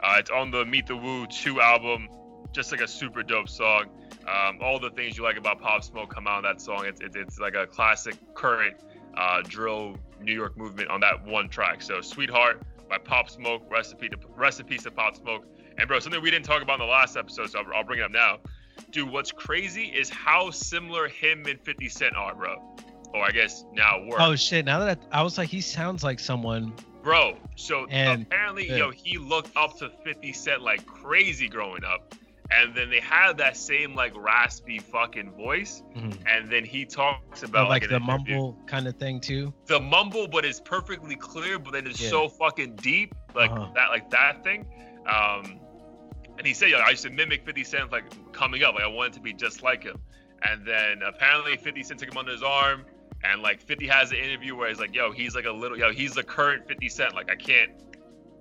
[0.00, 2.08] Uh, it's on the Meet the Woo 2 album.
[2.52, 3.86] Just like a super dope song.
[4.26, 6.86] Um, all the things you like about Pop Smoke come out on that song.
[6.86, 8.76] It's, it's, it's like a classic current
[9.16, 11.82] uh, drill New York movement on that one track.
[11.82, 15.46] So Sweetheart by Pop Smoke, recipe to recipes to Pop Smoke.
[15.78, 18.00] And bro, something we didn't talk about in the last episode, so I'll, I'll bring
[18.00, 18.38] it up now.
[18.90, 22.76] Dude, what's crazy is how similar him and 50 Cent are, bro.
[23.14, 24.20] Or I guess now work.
[24.20, 24.64] Oh shit!
[24.64, 26.72] Now that I, I was like, he sounds like someone.
[27.02, 28.76] Bro, so And- apparently, yeah.
[28.78, 32.14] yo, he looked up to 50 Cent like crazy growing up.
[32.50, 35.82] And then they had that same like raspy fucking voice.
[35.96, 36.16] Mhm.
[36.26, 39.52] And then he talks about like in the interview- mumble kind of thing too.
[39.66, 42.08] the mumble, but it's perfectly clear, but then it's Yeah.
[42.10, 43.70] so fucking deep, like Uh-huh.
[43.74, 44.64] that, like that thing.
[45.06, 45.60] Um,
[46.38, 48.88] and he said, "Yo, I used to mimic 50 Cent like coming up, like I
[48.88, 49.96] wanted to be just like him."
[50.42, 52.84] And then apparently 50 Cent took him under his arm,
[53.24, 55.92] and like 50 has an interview where he's like, "Yo, he's like a little, yo,
[55.92, 57.14] he's the current 50 Cent.
[57.14, 57.70] Like I can't."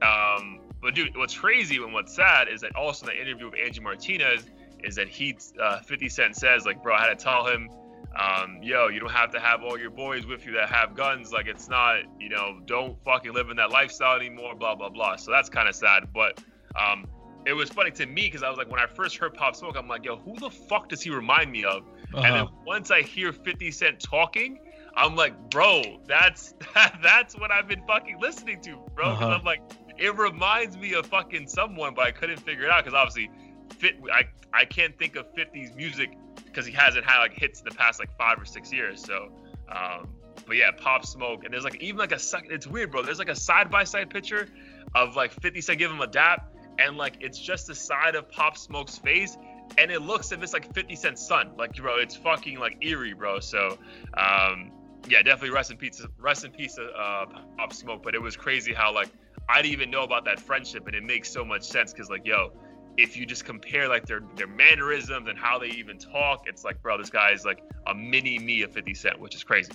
[0.02, 3.60] Um, but dude, what's crazy and what's sad is that also in the interview with
[3.60, 4.46] Angie Martinez
[4.84, 7.70] is that he, uh, 50 Cent says like, "Bro, I had to tell him."
[8.18, 11.34] um, yo, you don't have to have all your boys with you that have guns.
[11.34, 15.18] Like, it's not, you know, don't fucking live in that lifestyle anymore, blah, blah, blah.
[15.18, 16.14] So that's kind of sad.
[16.14, 16.42] But
[16.80, 17.08] um,
[17.46, 19.76] it was funny to me because I was like, when I first heard Pop Smoke,
[19.78, 21.84] I'm like, yo, who the fuck does he remind me of?
[22.14, 22.48] And then Uh-huh.
[22.66, 24.60] once I hear 50 Cent talking,
[24.96, 26.54] I'm like, bro, that's
[27.04, 29.12] that's what I've been fucking listening to, bro.
[29.12, 29.36] Because Uh-huh.
[29.40, 29.62] I'm like,
[29.98, 33.30] it reminds me of fucking someone, but I couldn't figure it out because obviously,
[33.78, 33.96] fit.
[34.12, 34.24] I
[34.54, 38.00] I can't think of 50's music because he hasn't had like hits in the past
[38.00, 39.04] like five or six years.
[39.04, 39.30] So,
[39.70, 40.10] um,
[40.48, 42.20] but yeah, Pop Smoke, and there's like even like a
[42.50, 43.02] it's weird, bro.
[43.04, 44.48] There's like a side by side picture
[44.94, 48.30] of like 50 Cent give him a dap, and like it's just the side of
[48.32, 49.38] Pop Smoke's face,
[49.78, 51.52] and it looks if it's like 50 Cent's son.
[51.58, 53.40] Like, bro, it's fucking like eerie, bro.
[53.42, 53.78] So,
[54.16, 54.72] um,
[55.08, 57.26] yeah, definitely rest in peace, rest in peace, uh,
[57.58, 58.04] Pop Smoke.
[58.04, 59.10] But it was crazy how like
[59.50, 62.26] I didn't even know about that friendship, and it makes so much sense because like,
[62.26, 62.52] yo,
[62.98, 66.82] if you just compare like their their mannerisms and how they even talk, it's like,
[66.82, 69.74] bro, this guy is like a mini me of 50 Cent, which is crazy.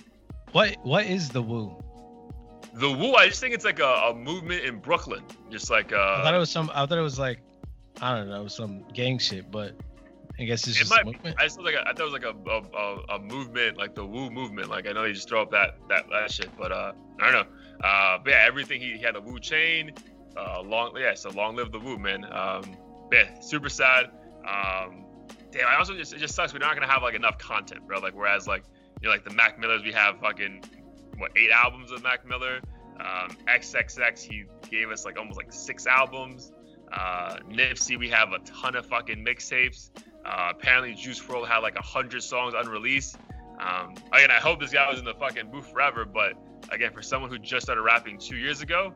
[0.51, 1.75] What what is the woo?
[2.73, 5.97] The Woo, I just think it's like a, a movement in Brooklyn, just like uh,
[5.97, 6.71] I thought it was some.
[6.73, 7.39] I thought it was like,
[8.01, 9.51] I don't know, some gang shit.
[9.51, 9.75] But
[10.41, 11.35] I guess it's It just might movement.
[11.39, 13.93] I just thought like a, I thought it was like a, a, a, movement, like
[13.93, 14.69] the Woo movement.
[14.69, 17.33] Like I know they just throw up that that, that shit, but uh, I don't
[17.33, 17.87] know.
[17.87, 19.93] Uh, but yeah, everything he, he had a Woo chain.
[20.35, 22.25] Uh, long yeah, so long live the Woo man.
[22.25, 22.75] Um,
[23.11, 24.05] yeah, super sad.
[24.39, 25.05] Um,
[25.51, 26.53] damn, I also just it just sucks.
[26.53, 27.99] We're not gonna have like enough content, bro.
[27.99, 28.63] Like whereas like
[29.01, 30.63] you know like the Mac Millers, we have fucking
[31.17, 32.61] what eight albums of Mac Miller.
[32.99, 36.51] Um, XXX, he gave us like almost like six albums.
[36.91, 39.91] Uh, Nipsey, we have a ton of fucking mixtapes.
[40.25, 43.17] Uh, apparently, Juice WRLD had like a hundred songs unreleased.
[43.59, 46.05] Um, again, I hope this guy was in the fucking booth forever.
[46.05, 46.33] But
[46.71, 48.93] again, for someone who just started rapping two years ago,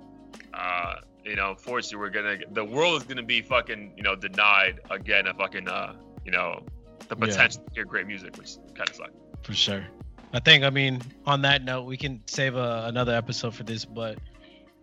[0.54, 4.80] uh, you know, unfortunately, we're gonna the world is gonna be fucking you know denied
[4.92, 5.94] again a fucking uh,
[6.26, 6.64] you know
[7.08, 7.26] the Yeah.
[7.28, 9.12] potential to hear great music, which kind of sucks.
[9.44, 9.86] for sure.
[10.34, 10.64] I think.
[10.64, 13.86] I mean, on that note, we can save a, another episode for this.
[13.86, 14.18] But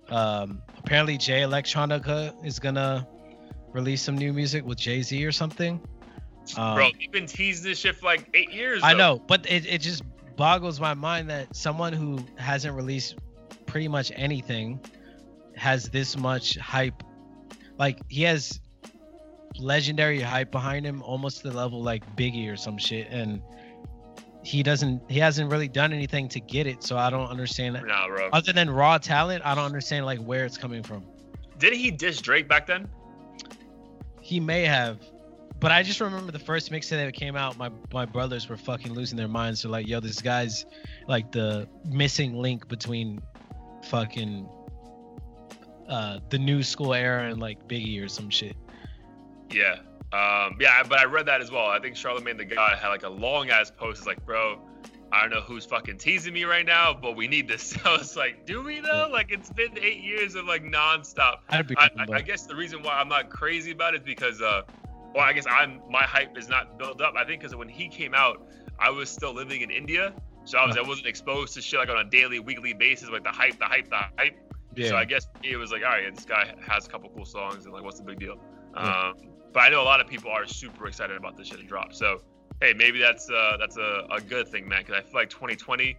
[0.08, 3.06] um, apparently, Jay Electronica is gonna
[3.72, 5.80] release some new music with Jay Z or something.
[6.56, 8.82] Um, Bro, you've been teasing this shit for like eight years.
[8.82, 8.98] I though.
[8.98, 10.02] know, but it, it just
[10.36, 13.16] boggles my mind that someone who hasn't released
[13.66, 14.80] pretty much anything
[15.56, 17.02] has this much hype.
[17.78, 18.60] Like he has
[19.58, 23.42] legendary hype behind him, almost to the level like Biggie or some shit, and
[24.42, 25.02] he doesn't.
[25.10, 27.76] He hasn't really done anything to get it, so I don't understand.
[27.76, 27.86] That.
[27.86, 28.28] Nah, bro.
[28.32, 31.04] Other than raw talent, I don't understand like where it's coming from.
[31.58, 32.88] Did he diss Drake back then?
[34.20, 35.00] He may have,
[35.62, 37.56] but I just remember the first mixtape that came out.
[37.56, 39.62] My my brothers were fucking losing their minds.
[39.62, 40.66] They're like, "Yo, this guy's
[41.06, 43.22] like the missing link between
[43.84, 44.48] fucking
[45.88, 48.56] uh the new school era and like Biggie or some shit."
[49.52, 49.76] Yeah.
[50.12, 51.66] Um, yeah, but I read that as well.
[51.66, 53.98] I think Charlamagne tha God had like a long ass post.
[53.98, 54.58] It's like, bro,
[55.12, 57.78] I don't know who's fucking teasing me right now, but we need this.
[57.84, 59.08] I was like, do we though?
[59.12, 61.36] Like it's been eight years of like nonstop.
[61.50, 61.76] I'd be.
[61.78, 64.62] I, I, I guess the reason why I'm not crazy about it is because, uh,
[65.14, 67.14] well, I guess I'm my hype is not built up.
[67.16, 68.46] I think because when he came out,
[68.78, 71.88] I was still living in India, so I was I wasn't exposed to shit like
[71.88, 74.38] on a daily, weekly basis, like the hype, the hype, the hype.
[74.74, 74.88] yeah.
[74.88, 77.64] So I guess it was like, all right, this guy has a couple cool songs,
[77.64, 78.38] and like, what's the big deal?
[78.74, 79.10] Yeah.
[79.10, 79.14] Um,
[79.52, 81.92] but I know a lot of people are super excited about this shit to drop.
[81.92, 82.22] So
[82.62, 84.82] hey, maybe that's uh, that's a, a good thing, man.
[84.86, 85.96] Because I feel like 2020,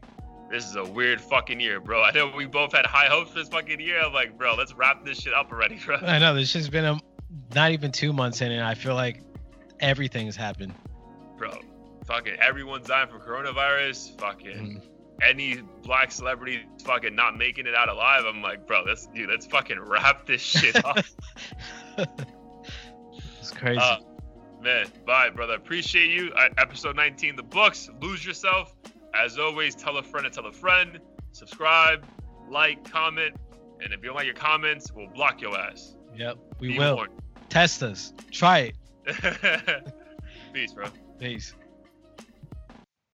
[0.50, 2.02] this is a weird fucking year, bro.
[2.02, 4.02] I know we both had high hopes for this fucking year.
[4.02, 5.98] I'm like, bro, let's wrap this shit up already, bro.
[5.98, 7.00] I know this has been a,
[7.56, 9.22] not even two months in, and I feel like
[9.80, 10.74] everything's happened.
[11.38, 11.58] Bro,
[12.06, 14.20] fucking everyone's dying from coronavirus.
[14.20, 14.82] Fucking Mm.
[15.22, 18.24] any black celebrity fucking not making it out alive.
[18.26, 20.98] I'm like, bro, let's dude, let's fucking wrap this shit up.
[23.40, 23.80] it's crazy.
[23.80, 23.98] Uh,
[24.62, 25.54] man, bye, brother.
[25.56, 26.32] Appreciate you.
[26.36, 27.90] Uh, episode 19, the books.
[28.02, 28.74] Lose yourself.
[29.14, 31.00] As always, tell a friend to tell a friend.
[31.32, 32.06] Subscribe,
[32.50, 33.36] like, comment,
[33.82, 35.96] and if you don't like your comments, we'll block your ass.
[36.16, 37.12] yep, we Be will warned.
[37.54, 38.14] Test us.
[38.32, 38.76] Try it.
[40.54, 40.88] Peace, bro.
[41.20, 41.54] Peace.